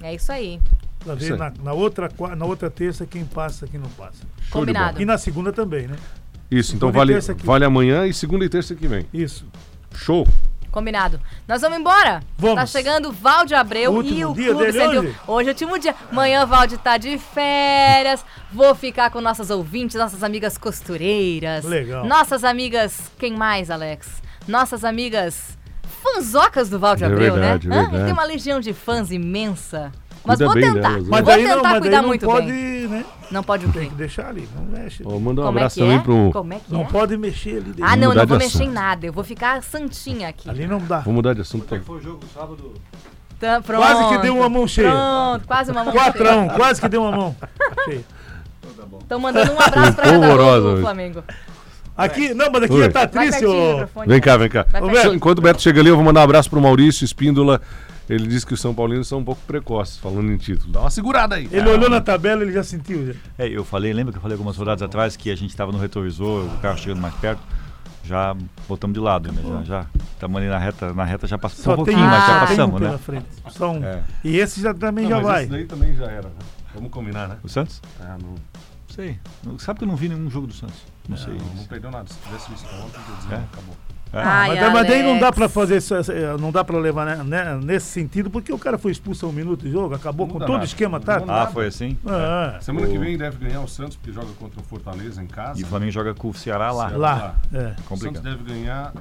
É 0.02 0.14
isso 0.14 0.30
aí. 0.32 0.60
pra 1.04 1.14
ver 1.14 1.36
na, 1.36 1.52
na 1.62 1.72
outra, 1.72 2.10
na 2.36 2.44
outra 2.44 2.70
terça 2.70 3.06
quem 3.06 3.24
passa 3.24 3.66
quem 3.66 3.80
não 3.80 3.88
passa. 3.90 4.22
Show 4.42 4.64
de 4.64 4.72
Combinado. 4.72 5.00
E 5.02 5.04
na 5.04 5.18
segunda 5.18 5.52
também, 5.52 5.86
né? 5.86 5.96
Isso, 6.50 6.76
então 6.76 6.92
vale, 6.92 7.14
vale 7.42 7.64
amanhã 7.64 8.06
e 8.06 8.12
segunda 8.14 8.44
e 8.44 8.48
terça 8.48 8.74
que 8.74 8.86
vem. 8.86 9.06
Isso. 9.12 9.46
Show. 9.94 10.26
Combinado. 10.74 11.20
Nós 11.46 11.60
vamos 11.62 11.78
embora? 11.78 12.20
Vamos. 12.36 12.56
Tá 12.56 12.66
chegando 12.66 13.10
o 13.10 13.12
Valde 13.12 13.54
Abreu 13.54 13.92
último 13.92 14.18
e 14.18 14.24
o 14.26 14.34
dia 14.34 14.50
Clube 14.50 14.72
dele 14.72 14.98
hoje? 14.98 15.16
Hoje 15.28 15.48
é 15.48 15.52
o 15.52 15.54
último 15.54 15.78
dia. 15.78 15.94
Amanhã 16.10 16.42
o 16.42 16.48
Valde 16.48 16.76
tá 16.78 16.96
de 16.96 17.16
férias. 17.16 18.24
Vou 18.52 18.74
ficar 18.74 19.08
com 19.10 19.20
nossas 19.20 19.50
ouvintes, 19.50 19.94
nossas 19.94 20.24
amigas 20.24 20.58
costureiras. 20.58 21.64
Legal. 21.64 22.04
Nossas 22.04 22.42
amigas. 22.42 23.12
Quem 23.20 23.36
mais, 23.36 23.70
Alex? 23.70 24.20
Nossas 24.48 24.84
amigas 24.84 25.56
fanzocas 26.02 26.68
do 26.68 26.78
Valde 26.80 27.04
É 27.04 27.06
Abreu, 27.06 27.34
verdade, 27.34 27.68
né? 27.68 27.76
é 27.76 27.78
Hã? 27.78 27.80
Ele 27.82 27.90
verdade. 27.90 28.04
tem 28.06 28.12
uma 28.12 28.24
legião 28.24 28.58
de 28.58 28.72
fãs 28.72 29.12
imensa. 29.12 29.92
Mas 30.24 30.36
Cuida 30.38 30.44
vou 30.46 30.54
bem 30.54 30.72
tentar. 30.72 30.88
delas, 30.88 31.02
né? 31.02 31.08
Mas 31.10 31.20
Vou 31.20 31.34
daí 31.34 31.42
não, 31.44 31.56
tentar 31.56 31.62
mas 31.62 31.72
daí 31.72 31.80
cuidar 31.82 32.00
não 32.02 32.08
muito 32.08 32.24
pode, 32.26 32.46
bem. 32.46 32.88
né? 32.88 33.04
Não 33.30 33.42
pode 33.42 33.66
o 33.66 33.72
Tem 33.72 33.82
quê? 33.82 33.88
que 33.88 33.94
deixar 33.94 34.26
ali, 34.28 34.48
não 34.56 34.64
mexe. 34.64 35.02
Ó, 35.04 35.18
manda 35.18 35.42
um 35.42 35.44
Como 35.44 35.58
é 35.58 35.60
abraço 35.60 35.74
que 35.74 35.80
também 35.82 35.96
é? 35.96 36.00
pro. 36.00 36.30
Como 36.32 36.52
é 36.54 36.56
que 36.58 36.72
Não 36.72 36.80
é? 36.80 36.84
pode 36.84 37.16
mexer 37.18 37.50
ali 37.50 37.60
dentro. 37.60 37.84
Ah, 37.84 37.96
não, 37.96 38.02
eu 38.04 38.08
mudar 38.10 38.20
não 38.22 38.26
vou 38.28 38.38
mexer 38.38 38.58
em 38.58 38.62
assunto. 38.62 38.74
nada. 38.74 39.06
Eu 39.06 39.12
vou 39.12 39.24
ficar 39.24 39.62
santinha 39.62 40.28
aqui. 40.28 40.48
Ali 40.48 40.66
não 40.66 40.78
dá. 40.78 40.98
Vamos 41.00 41.14
mudar 41.16 41.34
de 41.34 41.42
assunto. 41.42 41.66
Tá? 41.66 41.76
Tá, 43.38 43.60
pronto. 43.60 43.80
Quase 43.82 44.08
que 44.08 44.18
deu 44.22 44.36
uma 44.36 44.48
mão 44.48 44.66
cheia. 44.66 44.90
Pronto, 44.90 45.46
quase 45.46 45.70
uma 45.72 45.84
mão 45.84 45.92
Quatrão, 45.92 46.48
quase 46.48 46.80
que 46.80 46.88
deu 46.88 47.02
uma 47.02 47.12
mão. 47.12 47.36
cheia. 47.84 48.04
Estão 49.00 49.18
mandando 49.20 49.52
um 49.52 49.60
abraço 49.60 49.92
pra 49.94 50.04
cada 50.04 50.18
Polvorosa 50.18 50.60
do 50.60 50.66
hoje. 50.68 50.82
Flamengo. 50.82 51.24
Aqui, 51.96 52.34
não, 52.34 52.50
mas 52.50 52.62
aqui 52.64 52.72
Oi. 52.74 52.88
tá 52.88 53.00
Vai 53.00 53.08
triste, 53.08 53.30
pertinho 53.40 53.50
do 53.52 53.56
ô. 53.56 53.72
microfone. 53.72 54.08
Vem 54.08 54.20
cá, 54.20 54.36
vem 54.36 54.48
cá. 54.48 54.66
Vai 54.70 54.80
Ô, 54.80 54.84
pertinho. 54.86 55.02
Beto. 55.04 55.14
Enquanto 55.16 55.38
o 55.38 55.42
Beto 55.42 55.62
chega 55.62 55.80
ali, 55.80 55.90
eu 55.90 55.96
vou 55.96 56.04
mandar 56.04 56.20
um 56.20 56.24
abraço 56.24 56.48
pro 56.50 56.60
Maurício 56.60 57.04
Espíndola. 57.04 57.60
Ele 58.08 58.26
disse 58.26 58.44
que 58.46 58.52
os 58.52 58.60
São 58.60 58.74
Paulinos 58.74 59.08
são 59.08 59.20
um 59.20 59.24
pouco 59.24 59.40
precoces, 59.46 59.96
falando 59.98 60.30
em 60.30 60.36
título. 60.36 60.70
Dá 60.72 60.80
uma 60.80 60.90
segurada 60.90 61.36
aí. 61.36 61.48
Ele 61.50 61.68
olhou 61.70 61.88
na 61.88 62.00
tabela, 62.00 62.42
ele 62.42 62.52
já 62.52 62.62
sentiu. 62.62 63.06
Já. 63.06 63.14
É, 63.38 63.48
eu 63.48 63.64
falei, 63.64 63.92
lembra 63.94 64.12
que 64.12 64.18
eu 64.18 64.22
falei 64.22 64.34
algumas 64.34 64.56
rodadas 64.56 64.82
atrás 64.82 65.16
que 65.16 65.30
a 65.30 65.34
gente 65.36 65.50
estava 65.50 65.72
no 65.72 65.78
retrovisor, 65.78 66.44
o 66.44 66.58
carro 66.58 66.76
chegando 66.76 67.00
mais 67.00 67.14
perto, 67.14 67.40
já 68.04 68.36
botamos 68.68 68.92
de 68.94 69.00
lado, 69.00 69.32
né? 69.32 69.40
Já, 69.42 69.62
já 69.62 69.86
estamos 70.12 70.36
ali 70.36 70.48
na 70.48 70.58
reta, 70.58 70.92
na 70.92 71.04
reta 71.04 71.26
já 71.26 71.38
passamos 71.38 71.62
um 71.66 71.70
Só 71.70 71.76
tem, 71.76 71.84
pouquinho, 71.94 72.06
mas 72.06 72.22
Ah. 72.22 72.26
já 72.26 72.26
tem 72.26 72.36
um 72.36 72.46
passamos, 72.48 72.78
pela 72.80 72.92
né? 72.92 72.98
frente. 72.98 73.26
Só 73.48 73.72
um. 73.72 73.82
É. 73.84 74.02
E 74.22 74.36
esse 74.38 74.60
já 74.60 74.74
também 74.74 75.08
já 75.08 75.16
mas 75.16 75.24
vai. 75.24 75.42
esse 75.44 75.50
daí 75.52 75.64
também 75.64 75.94
já 75.94 76.04
era. 76.04 76.28
né? 76.28 76.34
Vamos 76.74 76.90
combinar, 76.90 77.28
né? 77.28 77.36
O 77.42 77.48
Santos? 77.48 77.80
Ah, 78.00 78.18
não, 78.20 78.34
Sei. 78.94 79.18
Não- 79.42 79.58
Sabe 79.58 79.78
que 79.78 79.84
eu 79.84 79.88
não 79.88 79.96
vi 79.96 80.08
nenhum 80.10 80.28
jogo 80.30 80.46
do 80.46 80.52
Santos? 80.52 80.76
Não 81.08 81.16
sei. 81.16 81.32
não, 81.34 81.54
não 81.54 81.64
perdeu 81.64 81.90
nada. 81.90 82.06
Se 82.08 82.18
tivesse 82.20 82.50
visto 82.50 82.66
ontem, 82.66 83.00
eu 83.08 83.14
ia 83.14 83.20
dizer, 83.22 83.34
É? 83.34 83.36
não, 83.38 83.44
acabou. 83.44 83.76
Ai, 84.14 84.60
mas, 84.60 84.72
mas 84.72 84.86
daí 84.86 85.02
não 85.02 85.18
dá 85.18 85.32
pra 85.32 85.48
fazer 85.48 85.78
isso, 85.78 85.94
eh, 85.94 86.36
não 86.38 86.52
dá 86.52 86.62
pra 86.64 86.78
levar 86.78 87.04
né, 87.04 87.22
né, 87.24 87.58
nesse 87.62 87.86
sentido, 87.86 88.30
porque 88.30 88.52
o 88.52 88.58
cara 88.58 88.78
foi 88.78 88.92
expulso 88.92 89.26
a 89.26 89.28
um 89.28 89.32
minuto 89.32 89.62
de 89.64 89.70
jogo, 89.72 89.94
acabou 89.94 90.26
Não 90.26 90.34
com 90.34 90.38
todo 90.40 90.60
o 90.60 90.64
esquema 90.64 91.00
tático. 91.00 91.26
dá 91.26 91.42
Ah, 91.42 91.46
foi 91.46 91.66
assim? 91.66 91.96
Ah, 92.06 92.58
Semana 92.60 92.86
que 92.86 92.96
O- 92.96 93.00
vem 93.00 93.16
deve 93.18 93.36
ganhar 93.44 93.60
o 93.60 93.68
Santos, 93.68 93.96
porque 93.96 94.12
joga 94.12 94.28
contra 94.38 94.60
o 94.60 94.64
Fortaleza 94.64 95.22
em 95.22 95.26
casa. 95.26 95.60
E 95.60 95.62
o 95.62 95.66
Flamengo 95.66 95.92
joga 95.92 96.14
com 96.14 96.28
o 96.30 96.34
Ceará 96.34 96.70
lá. 96.72 96.88
Ceará. 96.88 96.98
lá. 96.98 97.34
É. 97.52 97.74
O 97.90 97.96
Santos 97.96 98.20
deve 98.22 98.42
ganhar, 98.44 98.92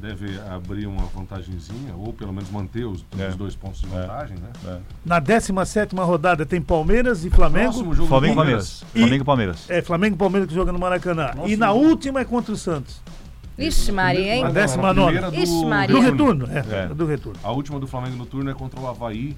deve 0.00 0.38
abrir 0.48 0.86
uma 0.86 1.02
vantagenzinha, 1.06 1.94
ou 1.96 2.12
pelo 2.12 2.32
menos 2.32 2.48
manter 2.50 2.84
os, 2.84 3.00
os 3.12 3.20
É. 3.20 3.28
dois 3.30 3.54
pontos 3.56 3.80
de 3.80 3.86
vantagem, 3.88 4.36
né? 4.36 4.48
É. 4.66 4.76
Na 5.04 5.18
17 5.18 5.94
rodada 5.96 6.46
tem 6.46 6.60
Palmeiras 6.62 7.24
e 7.24 7.30
Flamengo. 7.30 7.64
Próximo 7.72 7.94
jogo 7.94 8.08
Flamengo 8.08 8.32
e 8.32 8.36
Palmeiras. 8.36 8.84
E- 8.94 9.00
Flamengo 9.00 9.22
e 9.22 9.26
Palmeiras. 9.26 9.70
É, 9.70 9.82
Flamengo 9.82 10.14
e 10.14 10.18
Palmeiras 10.18 10.48
que 10.48 10.54
joga 10.54 10.72
no 10.72 10.78
Maracanã. 10.78 11.30
Nossa, 11.34 11.48
e 11.48 11.56
na 11.56 11.72
gente. 11.72 11.84
última 11.84 12.20
é 12.20 12.24
contra 12.24 12.52
o 12.52 12.56
Santos. 12.56 13.00
Ixi, 13.60 13.92
Maria, 13.92 14.34
hein? 14.36 14.44
A 14.44 14.50
décima 14.50 14.92
nona. 14.92 15.28
Ixi, 15.34 15.64
Maria. 15.66 15.94
Do 15.94 16.00
Retorno. 16.00 16.46
é, 16.50 16.84
É. 16.84 16.86
do 16.88 17.06
retorno. 17.06 17.38
A 17.42 17.50
última 17.52 17.78
do 17.78 17.86
Flamengo 17.86 18.16
no 18.16 18.26
turno 18.26 18.50
é 18.50 18.54
contra 18.54 18.80
o 18.80 18.88
Havaí. 18.88 19.36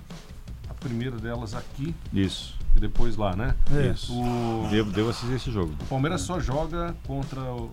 A 0.69 0.75
primeira 0.75 1.17
delas 1.17 1.55
aqui 1.55 1.95
Isso. 2.13 2.57
e 2.77 2.81
depois 2.81 3.17
lá, 3.17 3.35
né? 3.37 3.55
É. 3.75 3.89
Isso. 3.89 4.13
O, 4.13 4.69
Devo, 4.71 4.91
devo 4.91 5.11
assistir 5.11 5.35
esse 5.35 5.51
jogo. 5.51 5.73
o 5.81 5.85
Palmeiras 5.87 6.23
só 6.23 6.41
joga 6.41 6.95
contra 7.07 7.41
o, 7.41 7.71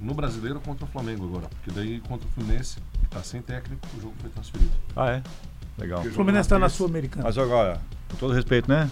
no 0.00 0.12
brasileiro 0.14 0.60
contra 0.60 0.84
o 0.84 0.88
Flamengo 0.88 1.24
agora. 1.24 1.46
Porque 1.48 1.70
daí 1.70 2.00
contra 2.00 2.26
o 2.26 2.30
Fluminense, 2.32 2.76
que 3.00 3.08
tá 3.08 3.22
sem 3.22 3.40
técnico, 3.40 3.86
o 3.96 4.00
jogo 4.00 4.14
foi 4.20 4.30
transferido. 4.30 4.70
Ah, 4.96 5.10
é? 5.10 5.22
Legal. 5.78 6.00
O 6.02 6.10
Fluminense 6.12 6.46
está 6.46 6.58
na 6.58 6.68
Sul-Americana. 6.68 7.24
Mas 7.24 7.38
agora, 7.38 7.80
com 8.10 8.16
todo 8.16 8.32
respeito, 8.34 8.68
né? 8.70 8.90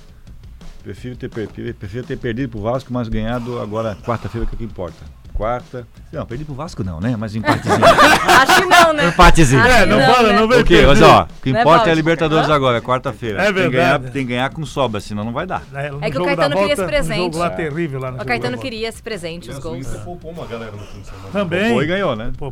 Prefiro 0.82 1.14
ter, 1.14 1.28
prefiro 1.28 2.04
ter 2.06 2.16
perdido 2.18 2.50
pro 2.50 2.60
Vasco, 2.60 2.92
mas 2.92 3.08
ganhado 3.08 3.60
agora 3.60 3.94
quarta-feira, 3.96 4.46
que 4.46 4.52
é 4.52 4.56
o 4.56 4.58
que 4.58 4.64
importa. 4.64 5.04
Quarta. 5.42 5.84
Não, 6.12 6.24
perdi 6.24 6.44
pro 6.44 6.54
Vasco 6.54 6.84
não, 6.84 7.00
né? 7.00 7.16
Mas 7.18 7.34
empatezinho. 7.34 7.74
Acho 7.84 8.62
que 8.62 8.66
não, 8.68 8.92
né? 8.92 9.08
empatezinho. 9.08 9.60
É, 9.60 9.80
que 9.80 9.86
não 9.86 10.00
fala, 10.14 10.28
né? 10.28 10.38
não 10.40 10.46
vem 10.46 10.60
O 10.60 10.64
quê? 10.64 10.84
Mas 10.86 11.02
ó, 11.02 11.22
o 11.24 11.42
que 11.42 11.52
Né, 11.52 11.60
importa 11.60 11.76
é 11.76 11.78
Valde? 11.78 11.90
a 11.90 11.94
Libertadores 11.94 12.48
agora, 12.48 12.78
é 12.78 12.80
quarta-feira. 12.80 13.42
É 13.42 13.52
tem, 13.52 13.54
que 13.64 13.70
ganhar, 13.70 13.90
verdade. 13.98 14.12
tem 14.12 14.24
que 14.24 14.28
ganhar 14.32 14.50
com 14.50 14.64
sobra, 14.64 15.00
senão 15.00 15.24
não 15.24 15.32
vai 15.32 15.44
dar. 15.44 15.64
É, 15.74 15.90
É 16.00 16.10
que 16.12 16.18
o 16.18 16.24
Caetano 16.24 16.54
queria 16.54 16.68
volta, 16.68 16.72
esse 16.74 16.84
presente. 16.86 17.20
Um 17.20 17.24
jogo 17.24 17.38
lá 17.38 17.46
É. 17.46 17.50
terrível 17.50 17.98
lá 17.98 18.10
no 18.12 18.22
O 18.22 18.24
Caetano 18.24 18.58
queria 18.58 18.88
esse 18.88 19.02
presente, 19.02 19.50
os 19.50 19.58
gols. 19.58 19.84
Inter 19.84 20.00
poupou 20.04 20.30
uma 20.30 20.46
galera 20.46 20.70
no 20.70 20.78
fim 20.78 21.00
de 21.00 21.06
semana. 21.06 21.28
Também. 21.32 21.74
Foi 21.74 21.84
e 21.84 21.86
ganhou, 21.88 22.14
né? 22.14 22.30
1 22.40 22.46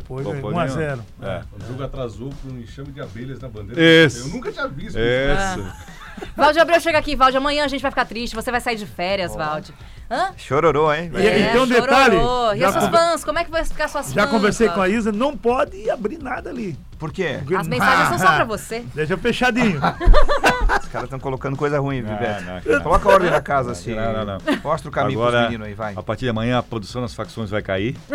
a 0.59 0.65
ganhou. 0.65 0.67
0 0.67 1.05
É. 1.21 1.41
O 1.57 1.67
jogo 1.67 1.83
atrasou 1.83 2.29
por 2.41 2.51
um 2.51 2.59
enxame 2.59 2.91
de 2.91 2.99
abelhas 2.99 3.39
na 3.39 3.47
bandeira. 3.47 3.81
Isso. 3.81 4.27
Eu 4.27 4.33
nunca 4.33 4.51
tinha 4.51 4.67
visto 4.67 4.97
Essa. 4.97 6.00
Valde 6.35 6.59
Abreu 6.59 6.79
chega 6.79 6.97
aqui, 6.97 7.15
Valde. 7.15 7.37
Amanhã 7.37 7.65
a 7.65 7.67
gente 7.67 7.81
vai 7.81 7.91
ficar 7.91 8.05
triste. 8.05 8.35
Você 8.35 8.51
vai 8.51 8.61
sair 8.61 8.75
de 8.75 8.85
férias, 8.85 9.35
Valde. 9.35 9.73
Hã? 10.09 10.31
Chororô, 10.35 10.93
hein? 10.93 11.09
E- 11.15 11.19
e 11.19 11.21
tem 11.51 11.61
um 11.61 11.65
chororô. 11.65 11.81
detalhe, 11.81 12.17
E 12.17 12.59
já 12.59 12.71
seus 12.73 12.83
conver- 12.85 12.99
fãs? 12.99 13.23
Como 13.23 13.39
é 13.39 13.43
que 13.45 13.51
vai 13.51 13.63
ficar 13.63 13.87
suas 13.87 14.05
fãs? 14.07 14.13
Já 14.13 14.27
conversei 14.27 14.67
com 14.67 14.81
a? 14.81 14.89
Isa, 14.89 15.09
não 15.11 15.37
pode 15.37 15.89
abrir 15.89 16.17
nada 16.21 16.49
ali. 16.49 16.77
Por 16.99 17.13
quê? 17.13 17.39
As 17.57 17.67
mensagens 17.67 18.09
são 18.09 18.19
só 18.19 18.35
pra 18.35 18.43
você. 18.45 18.83
Deixa 18.93 19.15
fechadinho. 19.17 19.79
caras 20.91 21.05
estão 21.05 21.19
colocando 21.19 21.55
coisa 21.57 21.79
ruim, 21.79 22.01
Bebeto. 22.03 22.43
Coloca 22.83 23.09
a 23.09 23.13
ordem 23.13 23.31
na 23.31 23.41
casa, 23.41 23.71
assim. 23.71 23.95
Não, 23.95 24.13
não, 24.13 24.25
não. 24.25 24.37
Mostra 24.63 24.89
o 24.89 24.91
caminho 24.91 25.19
pros 25.19 25.29
Agora, 25.33 25.45
meninos 25.49 25.67
aí, 25.67 25.73
vai. 25.73 25.93
a 25.95 26.03
partir 26.03 26.25
de 26.25 26.29
amanhã, 26.29 26.59
a 26.59 26.63
produção 26.63 27.01
das 27.01 27.13
facções 27.13 27.49
vai 27.49 27.61
cair. 27.61 27.97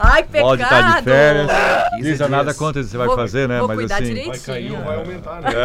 Ai, 0.00 0.22
pecado. 0.24 0.42
Pode 0.48 0.62
estar 0.62 0.98
de 0.98 1.04
férias. 1.04 1.50
15 1.96 2.02
Diz 2.02 2.18
nada 2.28 2.54
contra 2.54 2.82
você 2.82 2.96
vai 2.96 3.06
Vou- 3.06 3.16
fazer, 3.16 3.48
né? 3.48 3.60
Mas 3.62 3.90
assim. 3.90 4.04
direito. 4.04 4.28
Vai 4.28 4.38
cair 4.38 4.72
ou 4.72 4.82
vai 4.82 4.96
aumentar, 4.96 5.40
né? 5.42 5.50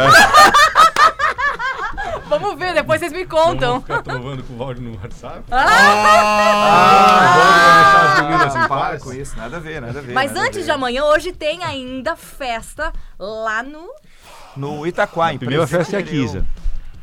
Vamos 2.26 2.58
ver, 2.58 2.74
depois 2.74 3.00
vocês 3.00 3.12
me 3.12 3.24
contam. 3.26 3.80
ficar 3.80 4.02
trovando 4.02 4.42
com 4.42 4.54
o 4.54 4.56
Valde 4.56 4.80
no 4.80 4.98
WhatsApp. 5.00 5.42
Ah, 5.50 7.34
deixar 7.34 8.12
as 8.12 8.20
meninas 8.22 8.56
em 8.56 8.68
paz. 8.68 9.02
com 9.02 9.12
isso, 9.12 9.36
nada 9.36 9.56
a 9.58 9.60
ver, 9.60 9.80
nada 9.80 9.98
a 9.98 10.02
ver. 10.02 10.12
Mas 10.12 10.34
antes 10.34 10.56
ver. 10.56 10.64
de 10.64 10.70
amanhã, 10.70 11.04
hoje 11.04 11.32
tem 11.32 11.62
ainda 11.62 12.16
festa 12.16 12.92
lá 13.18 13.62
no. 13.62 13.88
No 14.56 14.86
Itaquá, 14.86 15.32
em 15.32 15.36
A 15.36 15.38
primeira 15.38 15.66
Presidente 15.66 15.90
festa 15.90 15.96
é 15.96 16.00
a. 16.00 16.02
Kisa. 16.02 16.46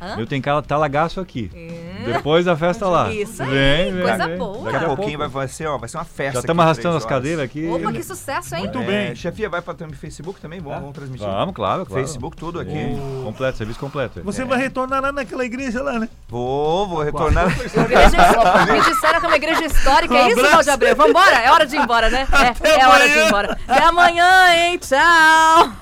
Hã? 0.02 0.16
Eu 0.18 0.26
tenho 0.26 0.42
cara 0.42 0.60
talagaço 0.60 1.20
aqui. 1.20 1.48
É. 1.54 2.12
Depois 2.12 2.44
da 2.44 2.56
festa 2.56 2.88
lá. 2.88 3.12
Isso 3.12 3.40
aí, 3.40 3.48
Vem, 3.48 3.92
vem, 3.92 4.02
coisa 4.02 4.26
vem. 4.26 4.36
boa. 4.36 4.64
Daqui 4.64 4.76
a 4.76 4.80
Pouco. 4.80 4.96
pouquinho 4.96 5.18
vai, 5.20 5.28
vai 5.28 5.46
ser, 5.46 5.66
ó, 5.68 5.78
vai 5.78 5.88
ser 5.88 5.96
uma 5.96 6.04
festa. 6.04 6.32
Já 6.32 6.40
estamos 6.40 6.64
arrastando 6.64 6.96
as 6.96 7.04
cadeiras 7.04 7.44
aqui. 7.44 7.68
Opa, 7.68 7.92
que 7.92 8.02
sucesso, 8.02 8.56
hein? 8.56 8.62
Muito 8.62 8.78
É, 8.80 8.84
bem. 8.84 9.14
Chefia, 9.14 9.48
vai 9.48 9.62
para 9.62 9.86
o 9.86 9.92
Facebook 9.94 10.40
também? 10.40 10.58
Vamos, 10.58 10.80
vamos 10.80 10.92
transmitir. 10.92 11.24
Vamos, 11.24 11.54
claro, 11.54 11.86
claro. 11.86 12.02
Facebook, 12.02 12.36
tudo 12.36 12.58
aqui. 12.58 12.96
Completo, 13.22 13.58
serviço 13.58 13.78
completo. 13.78 14.20
Você 14.24 14.44
vai 14.44 14.58
retornar 14.58 15.00
lá 15.00 15.12
naquela 15.12 15.44
igreja 15.44 15.80
lá, 15.80 16.00
né? 16.00 16.08
Vou, 16.28 16.88
vou 16.88 17.02
retornar. 17.04 17.46
Igreja, 17.62 18.16
me 18.72 18.80
disseram 18.80 19.20
que 19.20 19.26
é 19.26 19.28
uma 19.28 19.36
igreja 19.36 19.64
histórica, 19.66 20.14
é 20.16 20.32
isso. 20.32 20.42
Valde 20.42 20.68
Abreu? 20.70 20.96
Vambora, 20.96 21.36
é 21.38 21.52
hora 21.52 21.64
de 21.64 21.76
ir 21.76 21.80
embora, 21.80 22.10
né? 22.10 22.26
É, 22.64 22.80
é 22.80 22.88
hora 22.88 23.08
de 23.08 23.14
ir 23.18 23.26
embora. 23.28 23.56
Até 23.68 23.84
amanhã, 23.84 24.52
hein? 24.52 24.78
Tchau! 24.78 25.81